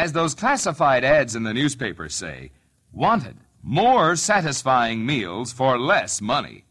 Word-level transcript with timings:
As 0.00 0.12
those 0.14 0.34
classified 0.34 1.04
ads 1.04 1.36
in 1.36 1.42
the 1.42 1.52
newspapers 1.52 2.14
say, 2.14 2.52
wanted 2.90 3.36
more 3.62 4.16
satisfying 4.16 5.04
meals 5.04 5.52
for 5.52 5.78
less 5.78 6.22
money. 6.22 6.64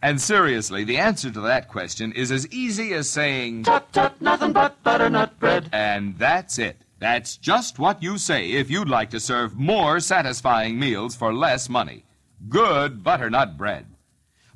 And 0.00 0.18
seriously, 0.18 0.82
the 0.82 0.96
answer 0.96 1.30
to 1.30 1.40
that 1.42 1.68
question 1.68 2.12
is 2.12 2.32
as 2.32 2.48
easy 2.48 2.94
as 2.94 3.10
saying, 3.10 3.64
Tut 3.64 3.92
tut, 3.92 4.22
nothing 4.22 4.54
but 4.54 4.82
butternut 4.82 5.38
bread. 5.38 5.68
and 5.70 6.16
that's 6.16 6.58
it. 6.58 6.78
That's 6.98 7.36
just 7.36 7.78
what 7.78 8.02
you 8.02 8.16
say 8.16 8.52
if 8.52 8.70
you'd 8.70 8.88
like 8.88 9.10
to 9.10 9.20
serve 9.20 9.58
more 9.58 10.00
satisfying 10.00 10.78
meals 10.78 11.14
for 11.14 11.34
less 11.34 11.68
money. 11.68 12.04
Good 12.48 13.04
butternut 13.04 13.58
bread. 13.58 13.84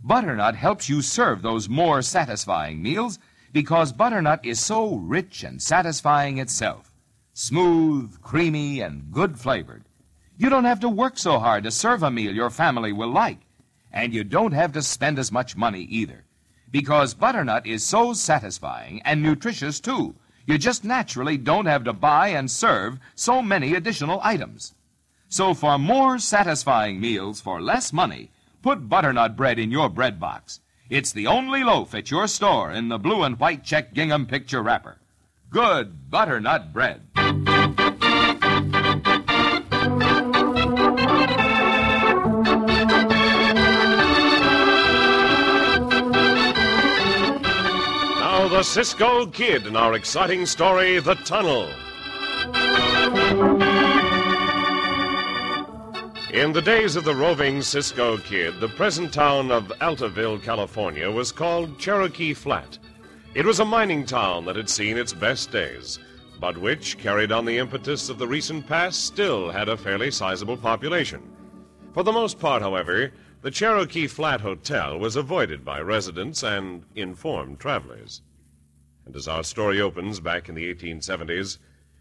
Butternut 0.02 0.54
helps 0.56 0.88
you 0.88 1.02
serve 1.02 1.42
those 1.42 1.68
more 1.68 2.00
satisfying 2.00 2.80
meals 2.80 3.18
because 3.52 3.92
butternut 3.92 4.46
is 4.46 4.58
so 4.58 4.94
rich 4.94 5.44
and 5.44 5.60
satisfying 5.60 6.38
itself. 6.38 6.89
Smooth, 7.42 8.20
creamy, 8.20 8.80
and 8.80 9.10
good 9.10 9.38
flavored. 9.40 9.84
You 10.36 10.50
don't 10.50 10.66
have 10.66 10.80
to 10.80 10.90
work 10.90 11.16
so 11.16 11.38
hard 11.38 11.64
to 11.64 11.70
serve 11.70 12.02
a 12.02 12.10
meal 12.10 12.34
your 12.34 12.50
family 12.50 12.92
will 12.92 13.08
like. 13.08 13.38
And 13.90 14.12
you 14.12 14.24
don't 14.24 14.52
have 14.52 14.72
to 14.72 14.82
spend 14.82 15.18
as 15.18 15.32
much 15.32 15.56
money 15.56 15.84
either. 15.84 16.26
Because 16.70 17.14
butternut 17.14 17.66
is 17.66 17.82
so 17.82 18.12
satisfying 18.12 19.00
and 19.06 19.22
nutritious 19.22 19.80
too. 19.80 20.16
You 20.44 20.58
just 20.58 20.84
naturally 20.84 21.38
don't 21.38 21.64
have 21.64 21.82
to 21.84 21.94
buy 21.94 22.28
and 22.28 22.50
serve 22.50 22.98
so 23.14 23.40
many 23.40 23.74
additional 23.74 24.20
items. 24.22 24.74
So 25.30 25.54
for 25.54 25.78
more 25.78 26.18
satisfying 26.18 27.00
meals 27.00 27.40
for 27.40 27.62
less 27.62 27.90
money, 27.90 28.30
put 28.60 28.86
butternut 28.86 29.34
bread 29.34 29.58
in 29.58 29.70
your 29.70 29.88
bread 29.88 30.20
box. 30.20 30.60
It's 30.90 31.10
the 31.10 31.26
only 31.26 31.64
loaf 31.64 31.94
at 31.94 32.10
your 32.10 32.26
store 32.26 32.70
in 32.70 32.88
the 32.88 32.98
blue 32.98 33.22
and 33.22 33.40
white 33.40 33.64
check 33.64 33.94
gingham 33.94 34.26
picture 34.26 34.62
wrapper. 34.62 34.99
Good 35.50 36.08
butternut 36.08 36.72
bread. 36.72 37.02
Now, 37.16 37.32
the 48.46 48.62
Cisco 48.62 49.26
Kid 49.26 49.66
in 49.66 49.74
our 49.74 49.94
exciting 49.94 50.46
story, 50.46 51.00
The 51.00 51.16
Tunnel. 51.16 51.68
In 56.32 56.52
the 56.52 56.62
days 56.62 56.94
of 56.94 57.02
the 57.02 57.16
roving 57.16 57.60
Cisco 57.60 58.18
Kid, 58.18 58.60
the 58.60 58.68
present 58.68 59.12
town 59.12 59.50
of 59.50 59.72
Altaville, 59.80 60.40
California, 60.40 61.10
was 61.10 61.32
called 61.32 61.76
Cherokee 61.80 62.34
Flat. 62.34 62.78
It 63.32 63.46
was 63.46 63.60
a 63.60 63.64
mining 63.64 64.06
town 64.06 64.44
that 64.46 64.56
had 64.56 64.68
seen 64.68 64.98
its 64.98 65.12
best 65.12 65.52
days, 65.52 66.00
but 66.40 66.58
which, 66.58 66.98
carried 66.98 67.30
on 67.30 67.44
the 67.44 67.58
impetus 67.58 68.08
of 68.08 68.18
the 68.18 68.26
recent 68.26 68.66
past, 68.66 69.06
still 69.06 69.50
had 69.50 69.68
a 69.68 69.76
fairly 69.76 70.10
sizable 70.10 70.56
population. 70.56 71.22
For 71.94 72.02
the 72.02 72.10
most 72.10 72.40
part, 72.40 72.60
however, 72.60 73.12
the 73.42 73.50
Cherokee 73.52 74.08
Flat 74.08 74.40
Hotel 74.40 74.98
was 74.98 75.14
avoided 75.14 75.64
by 75.64 75.80
residents 75.80 76.42
and 76.42 76.82
informed 76.96 77.60
travelers. 77.60 78.22
And 79.06 79.14
as 79.14 79.28
our 79.28 79.44
story 79.44 79.80
opens 79.80 80.18
back 80.18 80.48
in 80.48 80.56
the 80.56 80.74
1870s, 80.74 81.58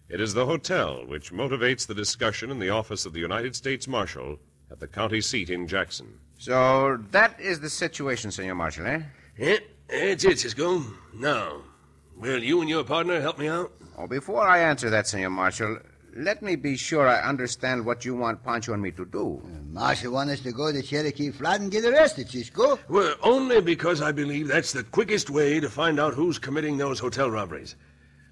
it 0.09 0.19
is 0.19 0.33
the 0.33 0.47
hotel 0.47 1.05
which 1.05 1.31
motivates 1.31 1.85
the 1.85 1.93
discussion 1.93 2.49
in 2.49 2.57
the 2.57 2.69
office 2.69 3.05
of 3.05 3.13
the 3.13 3.19
United 3.19 3.55
States 3.55 3.87
Marshal 3.87 4.39
at 4.71 4.79
the 4.79 4.87
county 4.87 5.21
seat 5.21 5.51
in 5.51 5.67
Jackson. 5.67 6.07
So 6.39 6.97
that 7.11 7.39
is 7.39 7.59
the 7.59 7.69
situation, 7.69 8.31
Senor 8.31 8.55
Marshal, 8.55 8.87
eh? 8.87 9.01
Yeah, 9.37 9.57
that's 9.89 10.25
it, 10.25 10.39
Cisco. 10.39 10.83
Now, 11.13 11.61
will 12.17 12.43
you 12.43 12.61
and 12.61 12.69
your 12.69 12.83
partner 12.83 13.19
help 13.21 13.39
me 13.39 13.47
out? 13.47 13.71
Oh, 13.97 14.07
before 14.07 14.47
I 14.47 14.59
answer 14.59 14.89
that, 14.89 15.07
Senor 15.07 15.29
Marshal, 15.29 15.79
let 16.15 16.41
me 16.41 16.55
be 16.55 16.75
sure 16.75 17.07
I 17.07 17.21
understand 17.21 17.85
what 17.85 18.05
you 18.05 18.15
want 18.15 18.43
Pancho 18.43 18.73
and 18.73 18.81
me 18.81 18.91
to 18.91 19.05
do. 19.05 19.41
Uh, 19.43 19.61
Marshal 19.71 20.13
wants 20.13 20.33
us 20.33 20.39
to 20.41 20.51
go 20.51 20.71
to 20.71 20.81
Cherokee 20.81 21.31
Flat 21.31 21.61
and 21.61 21.71
get 21.71 21.85
arrested, 21.85 22.29
Cisco. 22.29 22.79
Well, 22.87 23.15
only 23.21 23.61
because 23.61 24.01
I 24.01 24.11
believe 24.11 24.47
that's 24.47 24.73
the 24.73 24.83
quickest 24.83 25.29
way 25.29 25.59
to 25.59 25.69
find 25.69 25.99
out 25.99 26.13
who's 26.13 26.39
committing 26.39 26.77
those 26.77 26.99
hotel 26.99 27.29
robberies. 27.29 27.75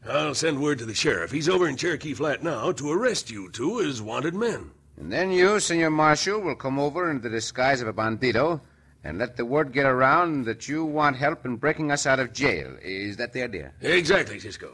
I'll 0.07 0.35
send 0.35 0.61
word 0.61 0.79
to 0.79 0.85
the 0.85 0.93
sheriff. 0.93 1.31
He's 1.31 1.49
over 1.49 1.67
in 1.67 1.75
Cherokee 1.75 2.13
Flat 2.13 2.43
now 2.43 2.71
to 2.71 2.91
arrest 2.91 3.29
you 3.29 3.51
two 3.51 3.81
as 3.81 4.01
wanted 4.01 4.35
men. 4.35 4.71
And 4.97 5.11
then 5.11 5.31
you, 5.31 5.59
Senor 5.59 5.89
Marshal, 5.89 6.39
will 6.39 6.55
come 6.55 6.79
over 6.79 7.11
in 7.11 7.21
the 7.21 7.29
disguise 7.29 7.81
of 7.81 7.87
a 7.87 7.93
bandito 7.93 8.61
and 9.07 9.17
let 9.17 9.37
the 9.37 9.45
word 9.45 9.71
get 9.71 9.85
around 9.85 10.43
that 10.43 10.67
you 10.67 10.83
want 10.83 11.15
help 11.15 11.45
in 11.45 11.55
breaking 11.55 11.91
us 11.91 12.05
out 12.05 12.19
of 12.19 12.33
jail. 12.33 12.75
Is 12.81 13.15
that 13.15 13.31
the 13.31 13.41
idea? 13.41 13.71
Exactly, 13.81 14.37
Cisco. 14.37 14.69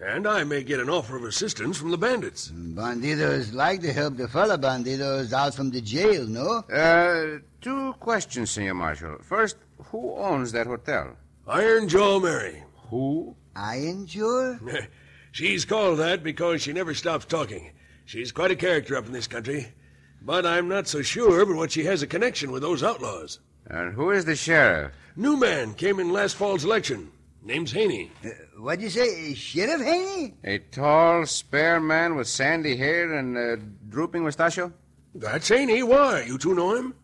And 0.00 0.24
I 0.24 0.44
may 0.44 0.62
get 0.62 0.78
an 0.78 0.88
offer 0.88 1.16
of 1.16 1.24
assistance 1.24 1.78
from 1.78 1.90
the 1.90 1.98
bandits. 1.98 2.52
Bandidos 2.52 3.52
like 3.52 3.80
to 3.80 3.92
help 3.92 4.16
the 4.16 4.28
fellow 4.28 4.56
bandidos 4.56 5.32
out 5.32 5.54
from 5.56 5.70
the 5.70 5.80
jail, 5.80 6.28
no? 6.28 6.64
Uh, 6.72 7.40
two 7.60 7.92
questions, 7.94 8.52
Senor 8.52 8.74
Marshal. 8.74 9.18
First, 9.20 9.56
who 9.90 10.14
owns 10.14 10.52
that 10.52 10.68
hotel? 10.68 11.16
Iron 11.48 11.88
Jaw 11.88 12.20
Mary. 12.20 12.62
Who? 12.88 13.34
Iron 13.56 14.06
Jaw? 14.06 14.58
She's 15.32 15.64
called 15.64 15.98
that 15.98 16.22
because 16.22 16.62
she 16.62 16.72
never 16.72 16.94
stops 16.94 17.24
talking. 17.24 17.72
She's 18.04 18.30
quite 18.30 18.52
a 18.52 18.56
character 18.56 18.96
up 18.96 19.06
in 19.06 19.12
this 19.12 19.26
country. 19.26 19.72
But 20.20 20.46
I'm 20.46 20.68
not 20.68 20.86
so 20.86 21.02
sure 21.02 21.44
but 21.44 21.56
what 21.56 21.72
she 21.72 21.84
has 21.84 22.02
a 22.02 22.06
connection 22.06 22.52
with 22.52 22.62
those 22.62 22.84
outlaws. 22.84 23.40
And 23.68 23.94
who 23.94 24.10
is 24.10 24.24
the 24.24 24.36
sheriff? 24.36 24.92
New 25.16 25.36
man 25.36 25.74
came 25.74 26.00
in 26.00 26.12
last 26.12 26.36
fall's 26.36 26.64
election. 26.64 27.10
Name's 27.44 27.72
Haney. 27.72 28.10
Uh, 28.24 28.28
what'd 28.58 28.82
you 28.82 28.88
say? 28.90 29.34
Sheriff 29.34 29.82
Haney? 29.82 30.34
A 30.44 30.58
tall, 30.58 31.26
spare 31.26 31.80
man 31.80 32.14
with 32.14 32.28
sandy 32.28 32.76
hair 32.76 33.12
and 33.14 33.36
a 33.36 33.56
drooping 33.88 34.22
mustachio? 34.22 34.72
That's 35.14 35.48
Haney. 35.48 35.82
Why? 35.82 36.22
You 36.22 36.38
two 36.38 36.54
know 36.54 36.74
him? 36.74 36.94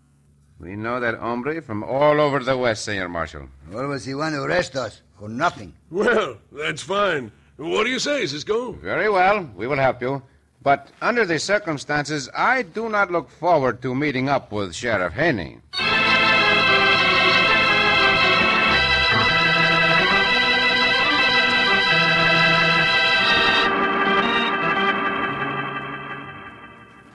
We 0.61 0.77
know 0.77 1.01
that 1.01 1.19
hombre 1.19 1.61
from 1.63 1.83
all 1.85 2.21
over 2.21 2.41
the 2.41 2.57
West, 2.57 2.85
Senor 2.85 3.09
Marshal. 3.09 3.49
What 3.71 3.87
was 3.89 4.05
he 4.05 4.15
want 4.15 4.35
to 4.35 4.43
arrest 4.43 4.77
us? 4.77 5.03
For 5.19 5.29
nothing. 5.29 5.75
Well, 5.91 6.37
that's 6.53 6.83
fine. 6.83 7.33
What 7.57 7.85
do 7.85 7.91
you 7.91 7.99
say, 7.99 8.27
Cisco? 8.27 8.73
Very 8.73 9.09
well. 9.09 9.49
We 9.57 9.67
will 9.67 9.77
help 9.79 10.01
you. 10.01 10.23
But 10.63 10.89
under 11.01 11.25
the 11.25 11.39
circumstances, 11.39 12.29
I 12.37 12.63
do 12.63 12.89
not 12.89 13.11
look 13.11 13.31
forward 13.31 13.83
to 13.83 13.95
meeting 13.95 14.29
up 14.29 14.53
with 14.53 14.75
Sheriff 14.75 15.15
Haney. 15.15 15.59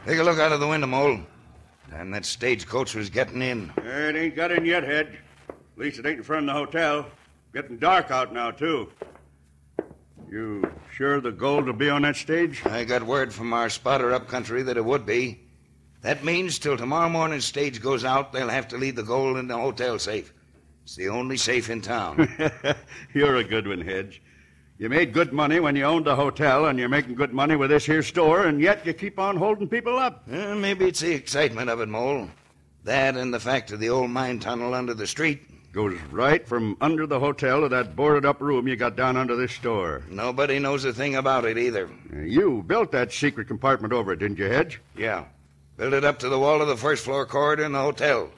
Take 0.05 0.19
a 0.19 0.23
look 0.23 0.37
out 0.37 0.51
of 0.51 0.59
the 0.59 0.67
window, 0.67 0.87
Mole. 0.87 1.19
And 1.93 2.13
that 2.13 2.25
stagecoach 2.25 2.93
was 2.93 3.09
getting 3.09 3.41
in. 3.41 3.71
It 3.77 4.15
ain't 4.17 4.35
got 4.35 4.51
in 4.51 4.65
yet, 4.65 4.83
Hedge. 4.83 5.17
At 5.47 5.55
least 5.77 5.97
it 5.97 6.05
ain't 6.05 6.17
in 6.17 6.23
front 6.23 6.49
of 6.49 6.53
the 6.53 6.59
hotel. 6.59 7.05
Getting 7.53 7.77
dark 7.77 8.11
out 8.11 8.33
now, 8.33 8.51
too. 8.51 8.91
You 10.29 10.69
sure 10.91 11.21
the 11.21 11.31
gold 11.31 11.67
will 11.67 11.73
be 11.73 11.89
on 11.89 12.01
that 12.01 12.17
stage? 12.17 12.65
I 12.65 12.83
got 12.83 13.03
word 13.03 13.33
from 13.33 13.53
our 13.53 13.69
spotter 13.69 14.11
up 14.11 14.27
country 14.27 14.61
that 14.63 14.75
it 14.75 14.83
would 14.83 15.05
be. 15.05 15.39
That 16.01 16.25
means 16.25 16.59
till 16.59 16.75
tomorrow 16.75 17.07
morning's 17.07 17.45
stage 17.45 17.81
goes 17.81 18.03
out, 18.03 18.33
they'll 18.33 18.49
have 18.49 18.67
to 18.69 18.77
leave 18.77 18.97
the 18.97 19.03
gold 19.03 19.37
in 19.37 19.47
the 19.47 19.57
hotel 19.57 19.99
safe. 19.99 20.33
It's 20.83 20.97
the 20.97 21.07
only 21.07 21.37
safe 21.37 21.69
in 21.69 21.79
town. 21.79 22.27
You're 23.13 23.37
a 23.37 23.43
good 23.43 23.67
one, 23.67 23.79
Hedge. 23.79 24.21
You 24.83 24.89
made 24.89 25.13
good 25.13 25.31
money 25.31 25.61
when 25.61 25.77
you 25.77 25.85
owned 25.85 26.03
the 26.03 26.17
hotel, 26.17 26.65
and 26.65 26.77
you're 26.77 26.89
making 26.89 27.15
good 27.15 27.31
money 27.31 27.55
with 27.55 27.69
this 27.69 27.85
here 27.85 28.03
store, 28.03 28.47
and 28.47 28.59
yet 28.59 28.85
you 28.85 28.91
keep 28.91 29.17
on 29.17 29.37
holding 29.37 29.69
people 29.69 29.97
up. 29.97 30.25
Eh, 30.29 30.55
maybe 30.55 30.89
it's 30.89 30.99
the 30.99 31.13
excitement 31.13 31.69
of 31.69 31.79
it, 31.79 31.87
Mole. 31.87 32.27
That 32.83 33.15
and 33.15 33.33
the 33.33 33.39
fact 33.39 33.71
of 33.71 33.79
the 33.79 33.87
old 33.87 34.09
mine 34.09 34.39
tunnel 34.39 34.73
under 34.73 34.93
the 34.93 35.07
street. 35.07 35.71
Goes 35.71 35.97
right 36.11 36.45
from 36.45 36.75
under 36.81 37.07
the 37.07 37.17
hotel 37.17 37.61
to 37.61 37.69
that 37.69 37.95
boarded 37.95 38.25
up 38.25 38.41
room 38.41 38.67
you 38.67 38.75
got 38.75 38.97
down 38.97 39.15
under 39.15 39.37
this 39.37 39.53
store. 39.53 40.03
Nobody 40.09 40.59
knows 40.59 40.83
a 40.83 40.91
thing 40.91 41.15
about 41.15 41.45
it 41.45 41.57
either. 41.57 41.89
You 42.13 42.61
built 42.67 42.91
that 42.91 43.13
secret 43.13 43.47
compartment 43.47 43.93
over 43.93 44.11
it, 44.11 44.19
didn't 44.19 44.37
you, 44.37 44.49
Hedge? 44.49 44.81
Yeah. 44.97 45.23
Built 45.77 45.93
it 45.93 46.03
up 46.03 46.19
to 46.19 46.27
the 46.27 46.37
wall 46.37 46.61
of 46.61 46.67
the 46.67 46.75
first 46.75 47.05
floor 47.05 47.25
corridor 47.25 47.63
in 47.63 47.71
the 47.71 47.79
hotel. 47.79 48.29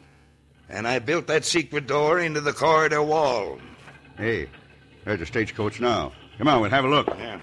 And 0.70 0.88
I 0.88 1.00
built 1.00 1.26
that 1.26 1.44
secret 1.44 1.88
door 1.88 2.20
into 2.20 2.40
the 2.40 2.54
corridor 2.54 3.02
wall. 3.02 3.58
Hey, 4.16 4.48
there's 5.06 5.22
a 5.22 5.26
stagecoach 5.26 5.82
now. 5.82 6.12
Come 6.38 6.48
on, 6.48 6.62
we'll 6.62 6.70
have 6.70 6.86
a 6.86 6.90
look. 6.90 7.08
Yeah. 7.08 7.40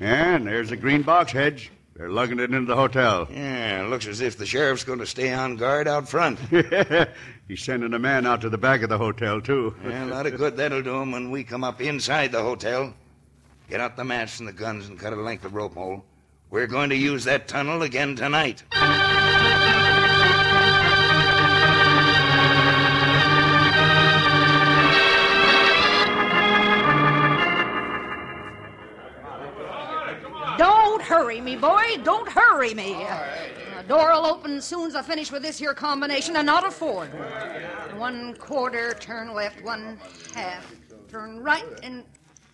And 0.00 0.46
there's 0.46 0.70
the 0.70 0.76
green 0.76 1.02
box, 1.02 1.32
Hedge. 1.32 1.70
They're 1.94 2.08
lugging 2.08 2.40
it 2.40 2.52
into 2.52 2.66
the 2.66 2.76
hotel. 2.76 3.28
Yeah, 3.72 3.86
looks 3.88 4.06
as 4.06 4.20
if 4.20 4.36
the 4.38 4.46
sheriff's 4.46 4.84
going 4.84 4.98
to 4.98 5.06
stay 5.06 5.32
on 5.32 5.56
guard 5.56 5.86
out 5.86 6.08
front. 6.08 6.38
He's 7.48 7.62
sending 7.62 7.92
a 7.94 7.98
man 7.98 8.26
out 8.26 8.40
to 8.42 8.48
the 8.48 8.58
back 8.58 8.82
of 8.82 8.88
the 8.88 8.98
hotel, 8.98 9.40
too. 9.40 9.74
yeah, 9.84 10.04
a 10.04 10.06
lot 10.06 10.26
of 10.26 10.36
good 10.36 10.56
that'll 10.56 10.82
do 10.82 11.00
him 11.00 11.12
when 11.12 11.30
we 11.30 11.44
come 11.44 11.64
up 11.64 11.80
inside 11.80 12.32
the 12.32 12.42
hotel. 12.42 12.94
Get 13.68 13.80
out 13.80 13.96
the 13.96 14.04
mats 14.04 14.38
and 14.40 14.48
the 14.48 14.52
guns 14.52 14.88
and 14.88 14.98
cut 14.98 15.12
a 15.12 15.16
length 15.16 15.44
of 15.44 15.54
rope 15.54 15.74
hole. 15.74 16.04
We're 16.50 16.66
going 16.66 16.90
to 16.90 16.96
use 16.96 17.24
that 17.24 17.48
tunnel 17.48 17.82
again 17.82 18.16
tonight. 18.16 18.62
Hurry 31.12 31.42
me, 31.42 31.56
boy. 31.56 31.98
Don't 32.04 32.26
hurry 32.26 32.72
me. 32.72 32.94
The 32.94 33.80
uh, 33.80 33.82
door 33.86 34.12
will 34.12 34.24
open 34.24 34.62
soon 34.62 34.86
as 34.86 34.94
I 34.96 35.02
finish 35.02 35.30
with 35.30 35.42
this 35.42 35.58
here 35.58 35.74
combination, 35.74 36.36
and 36.36 36.46
not 36.46 36.66
a 36.66 36.70
forward. 36.70 37.10
One 37.98 38.34
quarter, 38.36 38.94
turn 38.94 39.34
left, 39.34 39.62
one 39.62 39.98
half, 40.34 40.74
turn 41.08 41.40
right, 41.40 41.66
and 41.82 42.04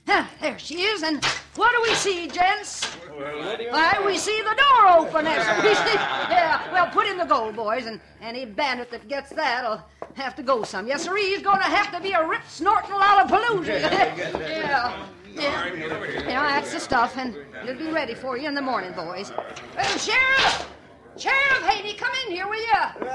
Huh, 0.09 0.25
there 0.41 0.59
she 0.59 0.81
is, 0.81 1.03
and 1.03 1.23
what 1.55 1.71
do 1.71 1.83
we 1.83 1.95
see, 1.95 2.29
gents? 2.29 2.87
Why, 2.87 4.03
we 4.07 4.17
see 4.17 4.41
the 4.41 4.57
door 4.57 4.89
open. 5.01 5.27
We 5.63 5.75
see. 5.75 5.95
Yeah, 5.95 6.73
well, 6.73 6.87
put 6.87 7.07
in 7.07 7.19
the 7.19 7.27
gold, 7.27 7.55
boys, 7.55 7.85
and 7.85 8.01
any 8.23 8.47
bandit 8.47 8.91
that 8.91 9.07
gets 9.07 9.29
that'll 9.29 9.83
have 10.15 10.35
to 10.37 10.43
go 10.43 10.63
some. 10.63 10.89
Yes, 10.89 11.05
sir, 11.05 11.15
he's 11.15 11.43
going 11.43 11.59
to 11.59 11.65
have 11.65 11.93
to 11.93 12.01
be 12.01 12.13
a 12.13 12.27
rip 12.27 12.41
snorting 12.49 12.93
lollapalooza. 12.93 13.69
yeah. 14.49 15.07
Yeah. 15.35 15.75
yeah, 15.75 16.61
that's 16.61 16.73
the 16.73 16.81
stuff, 16.81 17.17
and 17.17 17.37
it'll 17.63 17.77
be 17.77 17.93
ready 17.93 18.15
for 18.15 18.37
you 18.37 18.49
in 18.49 18.55
the 18.55 18.63
morning, 18.63 18.93
boys. 18.93 19.33
Well, 19.77 19.99
Sheriff! 19.99 20.69
Sheriff 21.17 21.63
Haney, 21.67 21.95
come 21.95 22.13
in 22.27 22.33
here, 22.33 22.47
will 22.47 22.61
you? 22.61 23.13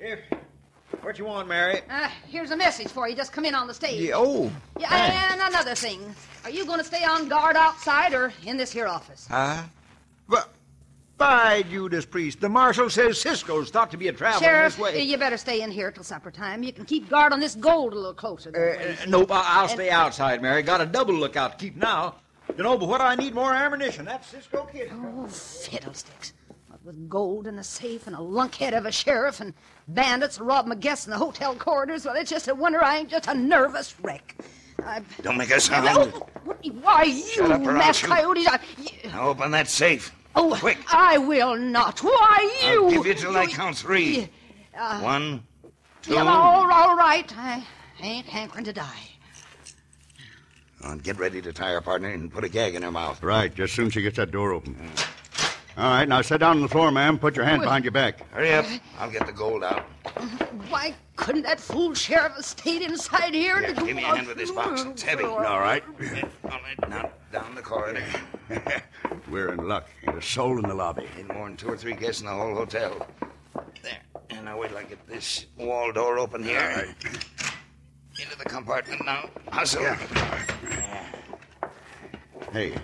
Here. 0.00 0.24
What 1.02 1.18
you 1.18 1.26
want, 1.26 1.48
Mary? 1.48 1.80
Uh, 1.88 2.08
here's 2.26 2.50
a 2.50 2.56
message 2.56 2.88
for 2.88 3.08
you. 3.08 3.14
Just 3.14 3.32
come 3.32 3.44
in 3.44 3.54
on 3.54 3.66
the 3.66 3.74
stage. 3.74 4.00
Yeah, 4.00 4.14
oh. 4.16 4.50
Yeah, 4.78 5.32
and 5.32 5.40
another 5.40 5.74
thing. 5.74 6.00
Are 6.44 6.50
you 6.50 6.66
going 6.66 6.78
to 6.78 6.84
stay 6.84 7.04
on 7.04 7.28
guard 7.28 7.56
outside 7.56 8.14
or 8.14 8.32
in 8.44 8.56
this 8.56 8.72
here 8.72 8.86
office? 8.86 9.26
Huh? 9.30 9.62
But, 10.28 10.52
by 11.18 11.62
Judas 11.62 12.06
Priest, 12.06 12.40
the 12.40 12.48
marshal 12.48 12.88
says 12.88 13.20
Cisco's 13.20 13.70
thought 13.70 13.90
to 13.90 13.96
be 13.96 14.08
a 14.08 14.12
traveling 14.12 14.44
Sheriff, 14.44 14.76
this 14.76 14.82
way. 14.82 15.02
you 15.02 15.18
better 15.18 15.36
stay 15.36 15.62
in 15.62 15.70
here 15.70 15.90
till 15.90 16.04
supper 16.04 16.30
time. 16.30 16.62
You 16.62 16.72
can 16.72 16.84
keep 16.84 17.10
guard 17.10 17.32
on 17.32 17.40
this 17.40 17.56
gold 17.56 17.92
a 17.92 17.96
little 17.96 18.14
closer. 18.14 18.50
Uh, 18.50 19.06
nope, 19.08 19.32
I- 19.32 19.44
I'll 19.44 19.68
stay 19.68 19.90
outside, 19.90 20.40
Mary. 20.40 20.62
Got 20.62 20.80
a 20.80 20.86
double 20.86 21.14
lookout 21.14 21.58
to 21.58 21.64
keep 21.64 21.76
now. 21.76 22.14
You 22.56 22.62
know, 22.62 22.78
but 22.78 22.88
what 22.88 23.00
I 23.00 23.14
need 23.14 23.34
more 23.34 23.52
ammunition. 23.52 24.04
That's 24.04 24.28
Cisco 24.28 24.66
Kid. 24.72 24.90
Oh, 24.94 25.26
fiddlesticks. 25.26 26.32
What 26.68 26.84
with 26.84 27.08
gold 27.08 27.46
in 27.46 27.56
the 27.56 27.64
safe 27.64 28.06
and 28.06 28.16
a 28.16 28.20
lunkhead 28.20 28.76
of 28.76 28.86
a 28.86 28.92
sheriff 28.92 29.40
and 29.40 29.52
bandits 29.88 30.40
robbing 30.40 30.70
my 30.70 30.74
guests 30.76 31.06
in 31.06 31.10
the 31.10 31.18
hotel 31.18 31.54
corridors, 31.54 32.06
well, 32.06 32.14
it's 32.16 32.30
just 32.30 32.48
a 32.48 32.54
wonder 32.54 32.82
I 32.82 32.98
ain't 32.98 33.10
just 33.10 33.28
a 33.28 33.34
nervous 33.34 33.94
wreck. 34.00 34.36
I... 34.84 35.02
Don't 35.22 35.36
make 35.36 35.50
a 35.50 35.60
sound. 35.60 35.88
Oh, 35.90 36.26
why, 36.80 37.02
you 37.02 37.22
Shut 37.22 37.50
up 37.50 37.60
or 37.60 37.72
I'll 37.72 37.78
masked 37.78 38.06
coyotes. 38.06 38.46
I... 38.46 38.60
Now 39.04 39.28
open 39.28 39.50
that 39.50 39.68
safe. 39.68 40.14
Oh, 40.38 40.56
Quick. 40.56 40.78
I 40.94 41.18
will 41.18 41.56
not. 41.56 41.98
Why, 41.98 42.60
you... 42.62 42.84
I'll 42.84 42.90
give 42.90 43.06
you 43.06 43.14
till 43.14 43.36
I 43.36 43.46
count 43.46 43.76
three. 43.76 44.28
Uh, 44.78 45.00
One, 45.00 45.42
two. 46.00 46.14
Yeah, 46.14 46.22
all, 46.22 46.70
all 46.70 46.96
right. 46.96 47.30
I 47.36 47.64
ain't 48.00 48.26
hankering 48.26 48.64
to 48.64 48.72
die. 48.72 49.08
And 50.84 51.02
get 51.02 51.18
ready 51.18 51.42
to 51.42 51.52
tie 51.52 51.72
her 51.72 51.80
partner 51.80 52.10
and 52.10 52.32
put 52.32 52.44
a 52.44 52.48
gag 52.48 52.76
in 52.76 52.82
her 52.82 52.92
mouth. 52.92 53.20
Right, 53.20 53.52
just 53.52 53.72
as 53.72 53.76
soon 53.76 53.86
as 53.88 53.94
she 53.94 54.02
gets 54.02 54.16
that 54.16 54.30
door 54.30 54.52
open. 54.52 54.76
All 55.76 55.84
right, 55.84 56.08
now 56.08 56.22
sit 56.22 56.38
down 56.38 56.56
on 56.58 56.62
the 56.62 56.68
floor, 56.68 56.92
ma'am. 56.92 57.18
Put 57.18 57.34
your 57.34 57.44
hand 57.44 57.62
behind 57.62 57.84
your 57.84 57.92
back. 57.92 58.30
Hurry 58.30 58.52
up. 58.52 58.64
I'll 58.96 59.10
get 59.10 59.26
the 59.26 59.32
gold 59.32 59.64
out. 59.64 59.80
Why 60.68 60.94
couldn't 61.18 61.42
that 61.42 61.60
fool 61.60 61.94
sheriff 61.94 62.34
have 62.36 62.44
stayed 62.44 62.80
inside 62.80 63.34
here? 63.34 63.60
Yeah, 63.60 63.72
give 63.72 63.96
me 63.96 64.04
a 64.04 64.06
hand 64.06 64.28
with 64.28 64.38
this 64.38 64.50
box. 64.50 64.82
It's 64.84 65.02
heavy. 65.02 65.24
All 65.24 65.60
right. 65.60 65.82
All 66.44 66.50
right, 66.50 66.88
now 66.88 67.10
down 67.32 67.54
the 67.54 67.60
corridor. 67.60 68.04
We're 69.30 69.52
in 69.52 69.68
luck. 69.68 69.88
Ain't 70.06 70.16
a 70.16 70.22
soul 70.22 70.58
in 70.58 70.68
the 70.68 70.74
lobby. 70.74 71.06
Ain't 71.18 71.34
more 71.34 71.48
than 71.48 71.56
two 71.56 71.68
or 71.68 71.76
three 71.76 71.94
guests 71.94 72.20
in 72.22 72.28
the 72.28 72.32
whole 72.32 72.54
hotel. 72.54 73.06
There. 73.82 74.00
And 74.30 74.44
now 74.44 74.58
wait 74.58 74.68
till 74.68 74.78
I 74.78 74.84
get 74.84 75.06
this 75.06 75.46
wall 75.56 75.92
door 75.92 76.18
open 76.18 76.42
here. 76.42 76.60
All 76.60 76.82
right. 76.82 76.94
Into 78.20 78.38
the 78.38 78.44
compartment 78.44 79.04
now. 79.04 79.28
Hustle. 79.50 79.82
Yeah. 79.82 79.98
Hey, 82.52 82.74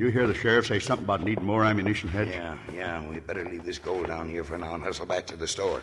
you 0.00 0.08
hear 0.10 0.26
the 0.26 0.34
sheriff 0.34 0.66
say 0.66 0.78
something 0.78 1.04
about 1.04 1.22
needing 1.22 1.44
more 1.44 1.62
ammunition, 1.64 2.08
Hedge? 2.08 2.28
Yeah, 2.28 2.56
yeah. 2.74 3.06
We 3.06 3.20
better 3.20 3.44
leave 3.44 3.64
this 3.64 3.78
gold 3.78 4.06
down 4.06 4.28
here 4.30 4.42
for 4.44 4.56
now 4.56 4.74
and 4.74 4.82
hustle 4.82 5.04
back 5.04 5.26
to 5.26 5.36
the 5.36 5.46
store. 5.46 5.82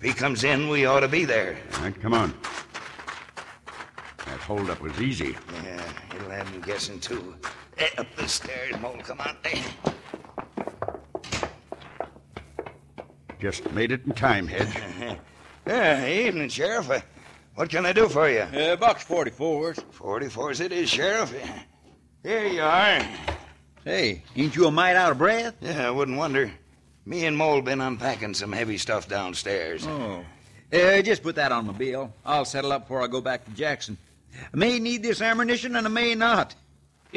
If 0.00 0.02
he 0.02 0.12
comes 0.12 0.44
in, 0.44 0.68
we 0.68 0.86
ought 0.86 1.00
to 1.00 1.08
be 1.08 1.24
there. 1.24 1.58
All 1.74 1.80
right, 1.80 2.00
come 2.00 2.14
on. 2.14 2.32
That 4.26 4.38
holdup 4.40 4.80
was 4.80 5.00
easy. 5.00 5.36
Yeah, 5.64 5.82
it'll 6.14 6.30
have 6.30 6.48
him 6.48 6.60
guessing, 6.60 7.00
too. 7.00 7.34
Eh, 7.78 7.88
Up 7.98 8.06
the 8.16 8.28
stairs, 8.28 8.78
Mole. 8.80 8.96
Come 9.02 9.20
on. 9.20 9.36
Eh. 9.44 9.62
Just 13.40 13.70
made 13.72 13.90
it 13.92 14.04
in 14.06 14.12
time, 14.12 14.46
Hedge. 14.46 15.18
Yeah, 15.66 16.06
evening, 16.08 16.48
Sheriff. 16.48 16.88
Uh, 16.88 17.00
What 17.54 17.68
can 17.68 17.84
I 17.84 17.92
do 17.92 18.08
for 18.08 18.26
you? 18.30 18.40
Uh, 18.40 18.76
box 18.76 19.04
44s. 19.04 19.84
44s 19.92 20.60
it 20.62 20.72
is, 20.72 20.88
Sheriff. 20.88 21.34
Here 22.22 22.46
you 22.46 22.62
are. 22.62 23.02
Hey, 23.88 24.22
ain't 24.36 24.54
you 24.54 24.66
a 24.66 24.70
mite 24.70 24.96
out 24.96 25.12
of 25.12 25.16
breath? 25.16 25.54
Yeah, 25.62 25.88
I 25.88 25.90
wouldn't 25.90 26.18
wonder. 26.18 26.52
Me 27.06 27.24
and 27.24 27.34
Mole 27.34 27.62
been 27.62 27.80
unpacking 27.80 28.34
some 28.34 28.52
heavy 28.52 28.76
stuff 28.76 29.08
downstairs. 29.08 29.86
Oh. 29.86 30.22
Uh, 30.70 31.00
just 31.00 31.22
put 31.22 31.36
that 31.36 31.52
on 31.52 31.66
my 31.66 31.72
bill. 31.72 32.12
I'll 32.22 32.44
settle 32.44 32.70
up 32.72 32.82
before 32.82 33.00
I 33.00 33.06
go 33.06 33.22
back 33.22 33.46
to 33.46 33.50
Jackson. 33.52 33.96
I 34.36 34.54
may 34.54 34.78
need 34.78 35.02
this 35.02 35.22
ammunition 35.22 35.74
and 35.74 35.86
I 35.86 35.88
may 35.88 36.14
not. 36.14 36.54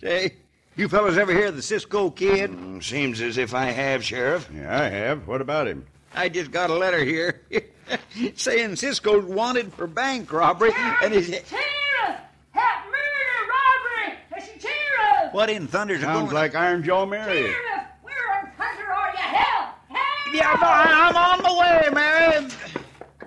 Say, 0.00 0.34
you 0.76 0.88
fellas 0.88 1.16
ever 1.16 1.32
hear 1.32 1.48
of 1.48 1.56
the 1.56 1.62
Cisco 1.62 2.08
Kid? 2.08 2.52
Mm, 2.52 2.80
seems 2.80 3.20
as 3.20 3.36
if 3.36 3.52
I 3.52 3.64
have, 3.64 4.04
Sheriff. 4.04 4.48
Yeah, 4.54 4.80
I 4.80 4.84
have. 4.84 5.26
What 5.26 5.40
about 5.40 5.66
him? 5.66 5.84
I 6.14 6.28
just 6.28 6.52
got 6.52 6.70
a 6.70 6.74
letter 6.74 7.02
here 7.04 7.40
saying 8.36 8.76
Cisco's 8.76 9.24
wanted 9.24 9.74
for 9.74 9.88
bank 9.88 10.32
robbery 10.32 10.70
and 11.02 11.12
is. 11.12 11.26
Sheriff! 11.26 12.20
Have 12.52 12.84
murder, 12.86 13.50
robbery! 13.50 14.18
Sheriff! 14.60 15.23
What 15.34 15.50
in 15.50 15.66
thunder's 15.66 16.00
Sounds 16.00 16.30
going 16.30 16.32
like 16.32 16.54
Iron 16.54 16.84
Jaw 16.84 17.04
Mary. 17.06 17.50
Sheriff! 17.50 17.56
Where 18.02 18.40
in 18.40 18.52
thunder 18.52 18.92
are 18.92 19.10
you? 19.10 19.16
Hell! 19.16 19.74
Hell! 19.88 20.32
Yeah, 20.32 20.56
I'm 20.60 21.16
on 21.16 21.42
the 21.42 21.58
way, 21.58 21.88
Mary. 21.92 22.44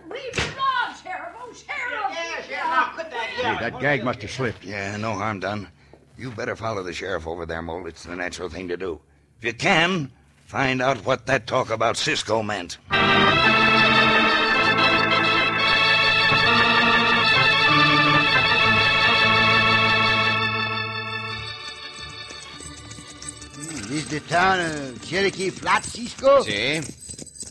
We've 0.10 0.34
been 0.34 0.56
robbed, 0.56 1.04
Sheriff! 1.04 1.36
Oh, 1.38 1.52
Sheriff! 1.52 2.06
Yeah, 2.10 2.42
Sheriff, 2.48 2.64
now 2.64 2.92
put 2.96 3.12
that 3.12 3.30
Hey, 3.36 3.70
that 3.70 3.82
gag 3.82 4.06
must 4.06 4.22
have 4.22 4.32
slipped. 4.32 4.64
Yeah, 4.64 4.96
no 4.96 5.16
harm 5.16 5.42
done. 5.42 5.68
You 6.18 6.32
better 6.32 6.56
follow 6.56 6.82
the 6.82 6.94
sheriff 6.94 7.28
over 7.28 7.46
there, 7.46 7.62
Mole. 7.62 7.88
It's 7.88 8.06
the 8.06 8.16
natural 8.16 8.48
thing 8.48 8.70
to 8.70 8.78
do. 8.78 9.02
If 9.40 9.44
you 9.44 9.54
can, 9.54 10.10
find 10.46 10.82
out 10.82 11.06
what 11.06 11.26
that 11.26 11.46
talk 11.46 11.70
about 11.70 11.98
Cisco 11.98 12.42
meant. 12.42 12.78
Is 24.08 24.22
the 24.22 24.30
town 24.30 24.60
of 24.60 25.02
Cherokee 25.06 25.50
Flat, 25.50 25.84
Cisco? 25.84 26.42
See? 26.42 26.82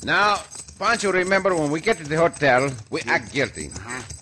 Now, 0.05 0.41
Pancho, 0.79 1.13
remember 1.13 1.55
when 1.55 1.71
we 1.71 1.81
get 1.81 1.99
to 1.99 2.05
the 2.05 2.17
hotel, 2.17 2.71
we 2.91 3.01
act 3.03 3.33
guilty. 3.33 3.71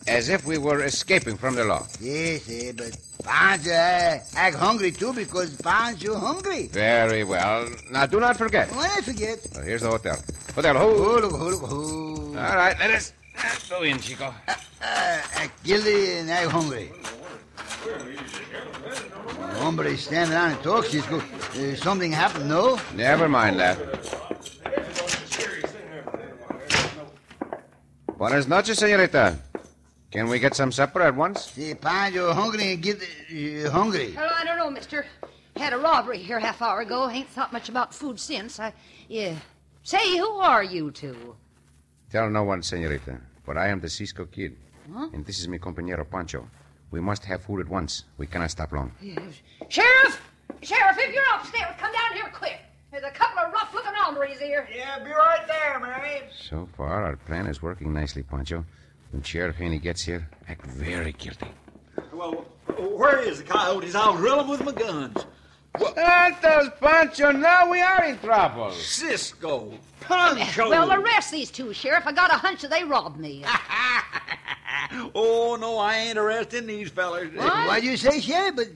As 0.06 0.28
if 0.28 0.44
we 0.44 0.58
were 0.58 0.82
escaping 0.84 1.36
from 1.36 1.54
the 1.54 1.64
law. 1.64 1.86
Yes, 2.00 2.48
eh, 2.50 2.72
but 2.76 2.96
Pancho 3.24 3.70
uh, 3.70 4.18
act 4.36 4.56
hungry 4.56 4.90
too 4.90 5.12
because 5.12 5.56
Pancho 5.56 6.16
hungry. 6.16 6.68
Very 6.68 7.24
well. 7.24 7.68
Now, 7.90 8.06
do 8.06 8.20
not 8.20 8.36
forget. 8.36 8.70
When 8.70 8.90
I 8.90 9.00
forget. 9.00 9.38
Well, 9.54 9.64
here's 9.64 9.82
the 9.82 9.90
hotel. 9.90 10.16
Hotel, 10.54 10.76
ho. 10.76 10.88
Oh, 10.88 11.18
look, 11.20 11.32
oh, 11.32 11.48
look, 11.48 11.62
oh. 11.64 12.28
All 12.38 12.56
right, 12.56 12.76
let 12.78 12.90
us 12.90 13.12
uh, 13.38 13.54
go 13.70 13.82
in, 13.82 13.98
Chico. 13.98 14.34
Uh, 14.48 14.54
act 14.82 15.64
guilty 15.64 16.18
and 16.18 16.30
act 16.30 16.50
hungry. 16.50 16.90
Hombre 19.58 19.96
stand 19.96 20.32
around 20.32 20.52
and 20.52 20.62
talk, 20.62 20.84
Cisco. 20.84 21.22
Uh, 21.56 21.76
something 21.76 22.10
happened, 22.10 22.48
no? 22.48 22.78
Never 22.94 23.28
mind 23.28 23.60
that. 23.60 23.78
Buenas 28.18 28.48
noches, 28.48 28.78
señorita. 28.80 29.36
Can 30.10 30.28
we 30.28 30.38
get 30.40 30.56
some 30.56 30.72
supper 30.72 31.02
at 31.02 31.14
once? 31.14 31.56
you're 31.56 32.34
hungry 32.34 32.72
and 32.72 32.82
get 32.82 33.00
uh, 33.02 33.70
hungry. 33.70 34.14
Well, 34.16 34.30
I 34.34 34.44
don't 34.44 34.58
know, 34.58 34.70
mister. 34.70 35.06
Had 35.56 35.72
a 35.72 35.78
robbery 35.78 36.18
here 36.18 36.40
half 36.40 36.60
hour 36.60 36.80
ago. 36.80 37.08
Ain't 37.08 37.28
thought 37.28 37.52
much 37.52 37.68
about 37.68 37.94
food 37.94 38.18
since. 38.18 38.58
I, 38.58 38.72
yeah. 39.08 39.36
Say, 39.84 40.18
who 40.18 40.38
are 40.38 40.64
you 40.64 40.90
two? 40.90 41.36
Tell 42.10 42.30
no 42.30 42.42
one, 42.42 42.62
señorita, 42.62 43.20
but 43.46 43.56
I 43.56 43.68
am 43.68 43.80
the 43.80 43.88
Cisco 43.88 44.24
Kid. 44.24 44.56
Huh? 44.92 45.08
And 45.12 45.24
this 45.24 45.38
is 45.38 45.46
mi 45.46 45.58
compañero 45.58 46.04
Pancho. 46.08 46.48
We 46.90 47.00
must 47.00 47.24
have 47.26 47.42
food 47.42 47.60
at 47.60 47.68
once. 47.68 48.04
We 48.18 48.26
cannot 48.26 48.50
stop 48.50 48.72
long. 48.72 48.92
Yes. 49.00 49.42
Sheriff! 49.68 50.20
Sheriff, 50.64 50.96
if 50.98 51.14
you're 51.14 51.22
upstairs, 51.34 51.74
come 51.78 51.92
down 51.92 52.14
here 52.14 52.30
quick. 52.32 52.58
There's 52.90 53.04
a 53.04 53.10
couple 53.10 53.40
of 53.40 53.52
rough-looking 53.52 53.92
hombres 53.92 54.38
here. 54.38 54.66
Yeah, 54.74 54.98
be 55.00 55.10
right 55.10 55.46
there, 55.46 55.78
Mary. 55.78 56.22
So 56.48 56.66
far, 56.76 57.04
our 57.04 57.16
plan 57.16 57.46
is 57.46 57.60
working 57.60 57.92
nicely, 57.92 58.22
Pancho. 58.22 58.64
When 59.10 59.22
Sheriff 59.22 59.56
Haney 59.56 59.78
gets 59.78 60.02
here, 60.02 60.28
act 60.48 60.64
very 60.66 61.12
guilty. 61.12 61.48
Well, 62.12 62.46
where 62.78 63.18
is 63.18 63.38
the 63.38 63.44
coyotes? 63.44 63.94
I'll 63.94 64.16
drill 64.16 64.38
them 64.38 64.48
with 64.48 64.64
my 64.64 64.72
guns. 64.72 65.26
Santos, 65.94 66.70
Pancho, 66.80 67.32
now 67.32 67.68
we 67.68 67.80
are 67.80 68.04
in 68.04 68.18
trouble. 68.20 68.70
Cisco, 68.70 69.72
Pancho. 70.00 70.70
Well, 70.70 70.92
arrest 70.92 71.32
these 71.32 71.50
two, 71.50 71.74
Sheriff. 71.74 72.06
I 72.06 72.12
got 72.12 72.30
a 72.30 72.36
hunch 72.36 72.62
that 72.62 72.70
they 72.70 72.84
robbed 72.84 73.18
me. 73.18 73.44
oh, 75.14 75.58
no, 75.60 75.78
I 75.78 75.96
ain't 75.96 76.16
arresting 76.16 76.66
these 76.66 76.90
fellers. 76.90 77.34
What? 77.34 77.52
Why'd 77.66 77.84
you 77.84 77.96
say, 77.96 78.20
Sheriff? 78.20 78.56
But 78.56 78.68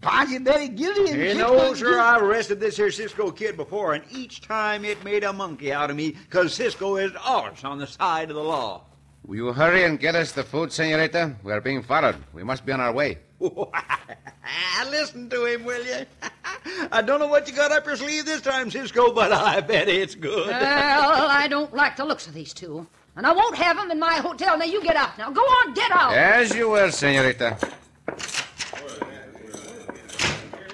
Pancho 0.00 0.38
very 0.44 0.68
guilty. 0.68 1.10
And 1.10 1.20
You 1.20 1.30
Cisco 1.32 1.56
know, 1.56 1.74
sir, 1.74 1.84
guilty. 1.86 1.98
I've 2.00 2.22
arrested 2.22 2.60
this 2.60 2.76
here 2.76 2.90
Cisco 2.90 3.30
kid 3.30 3.56
before, 3.56 3.94
and 3.94 4.04
each 4.10 4.40
time 4.40 4.84
it 4.84 5.02
made 5.04 5.24
a 5.24 5.32
monkey 5.32 5.72
out 5.72 5.90
of 5.90 5.96
me, 5.96 6.10
because 6.12 6.54
Cisco 6.54 6.96
is 6.96 7.12
always 7.24 7.64
on 7.64 7.78
the 7.78 7.86
side 7.86 8.30
of 8.30 8.36
the 8.36 8.42
law. 8.42 8.82
Will 9.26 9.36
you 9.36 9.52
hurry 9.52 9.84
and 9.84 9.98
get 10.00 10.14
us 10.14 10.32
the 10.32 10.42
food, 10.44 10.72
senorita? 10.72 11.36
We 11.42 11.52
are 11.52 11.60
being 11.60 11.82
followed. 11.82 12.16
We 12.32 12.42
must 12.42 12.64
be 12.64 12.72
on 12.72 12.80
our 12.80 12.92
way. 12.92 13.18
Listen 14.90 15.28
to 15.30 15.44
him, 15.44 15.64
will 15.64 15.84
you? 15.84 16.06
I 16.92 17.02
don't 17.02 17.20
know 17.20 17.26
what 17.26 17.48
you 17.48 17.54
got 17.54 17.70
up 17.72 17.86
your 17.86 17.96
sleeve 17.96 18.24
this 18.26 18.40
time, 18.42 18.70
Cisco, 18.70 19.12
but 19.12 19.32
I 19.32 19.60
bet 19.60 19.88
it's 19.88 20.14
good. 20.14 20.48
well, 20.48 21.26
I 21.28 21.48
don't 21.48 21.72
like 21.74 21.96
the 21.96 22.04
looks 22.04 22.26
of 22.26 22.34
these 22.34 22.52
two. 22.52 22.86
And 23.16 23.26
I 23.26 23.32
won't 23.32 23.56
have 23.56 23.76
them 23.76 23.90
in 23.90 23.98
my 23.98 24.14
hotel. 24.14 24.56
Now, 24.56 24.64
you 24.64 24.82
get 24.82 24.96
out 24.96 25.18
now. 25.18 25.30
Go 25.30 25.40
on, 25.42 25.74
get 25.74 25.90
out. 25.90 26.12
As 26.14 26.54
you 26.54 26.70
will, 26.70 26.90
senorita. 26.90 27.58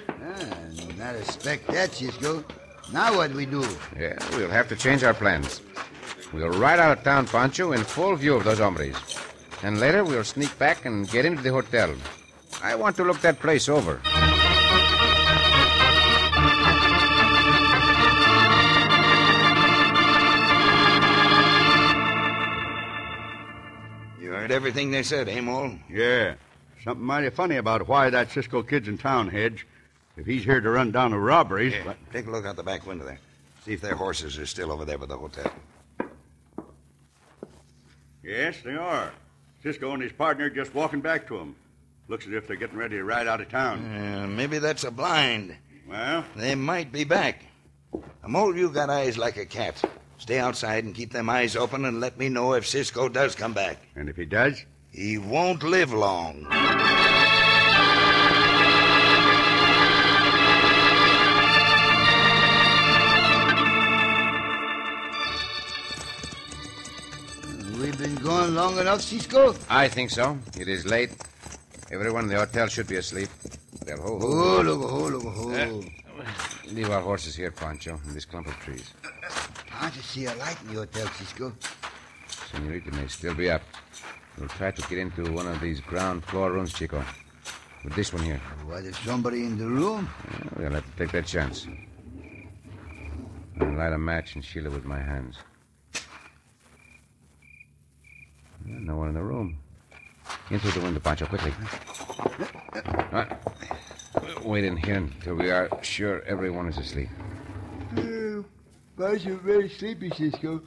Ah, 0.09 0.57
not 1.07 1.15
expect 1.15 1.67
that, 1.67 1.93
Cisco. 1.93 2.43
Now 2.91 3.15
what 3.15 3.31
we 3.31 3.45
do? 3.45 3.65
Yeah, 3.97 4.17
we'll 4.31 4.49
have 4.49 4.67
to 4.67 4.75
change 4.75 5.03
our 5.03 5.13
plans. 5.13 5.61
We'll 6.33 6.49
ride 6.49 6.79
out 6.79 6.97
of 6.97 7.03
town, 7.05 7.27
Pancho, 7.27 7.71
in 7.71 7.83
full 7.83 8.15
view 8.17 8.35
of 8.35 8.43
those 8.43 8.59
hombres. 8.59 8.97
And 9.63 9.79
later 9.79 10.03
we'll 10.03 10.25
sneak 10.25 10.57
back 10.59 10.85
and 10.85 11.09
get 11.09 11.23
into 11.23 11.41
the 11.41 11.51
hotel. 11.51 11.95
I 12.61 12.75
want 12.75 12.97
to 12.97 13.05
look 13.05 13.21
that 13.21 13.39
place 13.39 13.69
over. 13.69 14.01
You 24.19 24.31
heard 24.31 24.51
everything 24.51 24.91
they 24.91 25.03
said, 25.03 25.29
eh, 25.29 25.39
Mole? 25.39 25.71
Yeah. 25.89 26.35
Something 26.83 27.05
mighty 27.05 27.29
funny 27.29 27.55
about 27.55 27.87
why 27.87 28.09
that 28.09 28.31
Cisco 28.31 28.61
kid's 28.61 28.89
in 28.89 28.97
town, 28.97 29.29
Hedge. 29.29 29.65
If 30.17 30.25
he's 30.25 30.43
here 30.43 30.59
to 30.59 30.69
run 30.69 30.91
down 30.91 31.11
the 31.11 31.19
robberies, 31.19 31.73
Yeah. 31.73 31.83
but 31.85 31.97
Take 32.11 32.27
a 32.27 32.31
look 32.31 32.45
out 32.45 32.55
the 32.55 32.63
back 32.63 32.85
window 32.87 33.05
there. 33.05 33.19
See 33.65 33.73
if 33.73 33.81
their 33.81 33.95
horses 33.95 34.37
are 34.37 34.45
still 34.45 34.71
over 34.71 34.83
there 34.85 34.97
by 34.97 35.05
the 35.05 35.17
hotel. 35.17 35.51
yes, 38.23 38.57
they 38.63 38.75
are. 38.75 39.11
Cisco 39.63 39.91
and 39.93 40.01
his 40.01 40.11
partner 40.11 40.49
just 40.49 40.73
walking 40.73 41.01
back 41.01 41.27
to 41.27 41.37
him. 41.37 41.55
Looks 42.07 42.25
as 42.27 42.33
if 42.33 42.47
they're 42.47 42.55
getting 42.55 42.77
ready 42.77 42.95
to 42.97 43.03
ride 43.03 43.27
out 43.27 43.41
of 43.41 43.49
town. 43.49 43.79
Uh, 43.93 44.27
maybe 44.27 44.59
that's 44.59 44.83
a 44.85 44.91
blind. 44.91 45.55
Well, 45.87 46.23
They 46.35 46.55
might 46.55 46.91
be 46.91 47.03
back. 47.03 47.43
A 48.23 48.27
mole, 48.29 48.55
you 48.55 48.69
got 48.69 48.89
eyes 48.89 49.17
like 49.17 49.37
a 49.37 49.45
cat. 49.45 49.81
Stay 50.17 50.39
outside 50.39 50.83
and 50.83 50.95
keep 50.95 51.11
them 51.11 51.29
eyes 51.29 51.55
open 51.55 51.85
and 51.85 51.99
let 51.99 52.17
me 52.17 52.27
know 52.29 52.53
if 52.53 52.65
Cisco 52.67 53.07
does 53.09 53.35
come 53.35 53.53
back. 53.53 53.77
and 53.95 54.09
if 54.09 54.15
he 54.15 54.25
does, 54.25 54.63
He 54.91 55.17
won't 55.17 55.63
live 55.63 55.93
long. 55.93 56.47
We've 67.87 67.97
been 67.97 68.15
gone 68.15 68.53
long 68.53 68.77
enough, 68.79 68.99
Cisco? 68.99 69.55
I 69.69 69.87
think 69.87 70.09
so. 70.09 70.37
It 70.59 70.67
is 70.67 70.85
late. 70.85 71.09
Everyone 71.89 72.25
in 72.25 72.29
the 72.29 72.35
hotel 72.35 72.67
should 72.67 72.85
be 72.85 72.97
asleep. 72.97 73.29
Ho, 73.87 73.95
ho, 73.95 74.19
Oh, 74.21 74.61
look, 74.61 74.91
oh, 74.91 75.07
look, 75.07 75.23
oh. 75.25 75.81
Uh, 76.19 76.73
leave 76.73 76.89
our 76.89 76.99
horses 76.99 77.33
here, 77.33 77.49
Pancho, 77.49 77.97
in 78.05 78.13
this 78.13 78.25
clump 78.25 78.47
of 78.47 78.59
trees. 78.59 78.91
Can't 79.67 79.95
you 79.95 80.01
see 80.01 80.25
a 80.25 80.35
light 80.35 80.57
in 80.63 80.73
the 80.73 80.81
hotel, 80.81 81.07
Cisco? 81.15 81.53
Senorita 82.51 82.91
may 82.91 83.07
still 83.07 83.33
be 83.33 83.49
up. 83.49 83.61
We'll 84.37 84.49
try 84.49 84.71
to 84.71 84.81
get 84.89 84.97
into 84.97 85.31
one 85.31 85.47
of 85.47 85.61
these 85.61 85.79
ground 85.79 86.25
floor 86.25 86.51
rooms, 86.51 86.73
Chico. 86.73 87.01
With 87.85 87.95
this 87.95 88.11
one 88.11 88.23
here. 88.23 88.41
What, 88.65 88.83
there's 88.83 88.99
somebody 88.99 89.45
in 89.45 89.57
the 89.57 89.65
room? 89.65 90.09
We'll 90.57 90.71
have 90.71 90.83
to 90.83 90.97
take 90.97 91.13
that 91.13 91.25
chance. 91.25 91.65
I'll 93.61 93.73
light 93.75 93.93
a 93.93 93.97
match 93.97 94.35
and 94.35 94.43
shield 94.43 94.65
it 94.65 94.73
with 94.73 94.83
my 94.83 94.99
hands. 94.99 95.37
Yeah, 95.93 96.01
no 98.67 98.97
one 98.97 99.09
in 99.09 99.13
the 99.13 99.23
room. 99.23 99.57
In 100.49 100.59
through 100.59 100.71
the 100.71 100.81
window, 100.81 100.99
Pancho, 100.99 101.25
quickly. 101.25 101.53
All 102.85 103.05
right. 103.11 103.37
Wait 104.43 104.63
in 104.63 104.77
here 104.77 104.95
until 104.95 105.35
we 105.35 105.49
are 105.51 105.69
sure 105.81 106.21
everyone 106.23 106.67
is 106.67 106.77
asleep. 106.77 107.09
Uh, 107.97 108.43
Pancho 108.97 109.35
very 109.37 109.69
sleepy, 109.69 110.09
Cisco. 110.09 110.61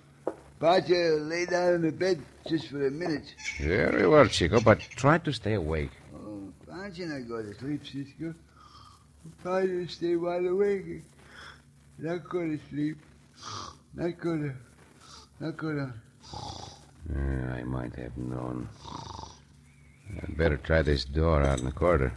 Pancho 0.58 1.18
lay 1.20 1.46
down 1.46 1.74
in 1.74 1.82
the 1.82 1.92
bed 1.92 2.20
just 2.48 2.68
for 2.68 2.86
a 2.86 2.90
minute. 2.90 3.34
Very 3.58 4.06
well, 4.06 4.26
Chico, 4.26 4.60
but 4.60 4.80
try 4.80 5.18
to 5.18 5.32
stay 5.32 5.54
awake. 5.54 5.90
Oh, 6.14 6.52
Pancho 6.68 7.04
not 7.04 7.28
go 7.28 7.42
to 7.42 7.54
sleep, 7.58 7.86
Cisco. 7.86 8.34
Pancho 9.42 9.86
stay 9.86 10.16
wide 10.16 10.46
awake. 10.46 11.02
Not 11.98 12.28
go 12.28 12.40
to 12.40 12.58
sleep. 12.70 12.98
Not 13.94 14.18
go 14.18 14.36
to... 14.36 14.52
Not 15.40 15.56
go 15.56 15.72
to... 15.72 15.92
Yeah, 17.14 17.54
I 17.54 17.62
might 17.64 17.94
have 17.96 18.16
known. 18.16 18.68
I'd 20.22 20.36
better 20.36 20.56
try 20.56 20.82
this 20.82 21.04
door 21.04 21.42
out 21.42 21.58
in 21.58 21.64
the 21.64 21.72
corridor. 21.72 22.12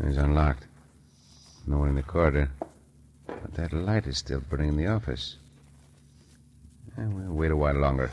It's 0.00 0.16
unlocked. 0.16 0.64
No 1.66 1.78
one 1.78 1.88
in 1.88 1.94
the 1.96 2.02
corridor. 2.02 2.50
But 3.26 3.54
that 3.54 3.72
light 3.72 4.06
is 4.06 4.18
still 4.18 4.40
burning 4.40 4.70
in 4.70 4.76
the 4.76 4.86
office. 4.86 5.36
Yeah, 6.96 7.08
we'll 7.08 7.34
wait 7.34 7.50
a 7.50 7.56
while 7.56 7.74
longer. 7.74 8.10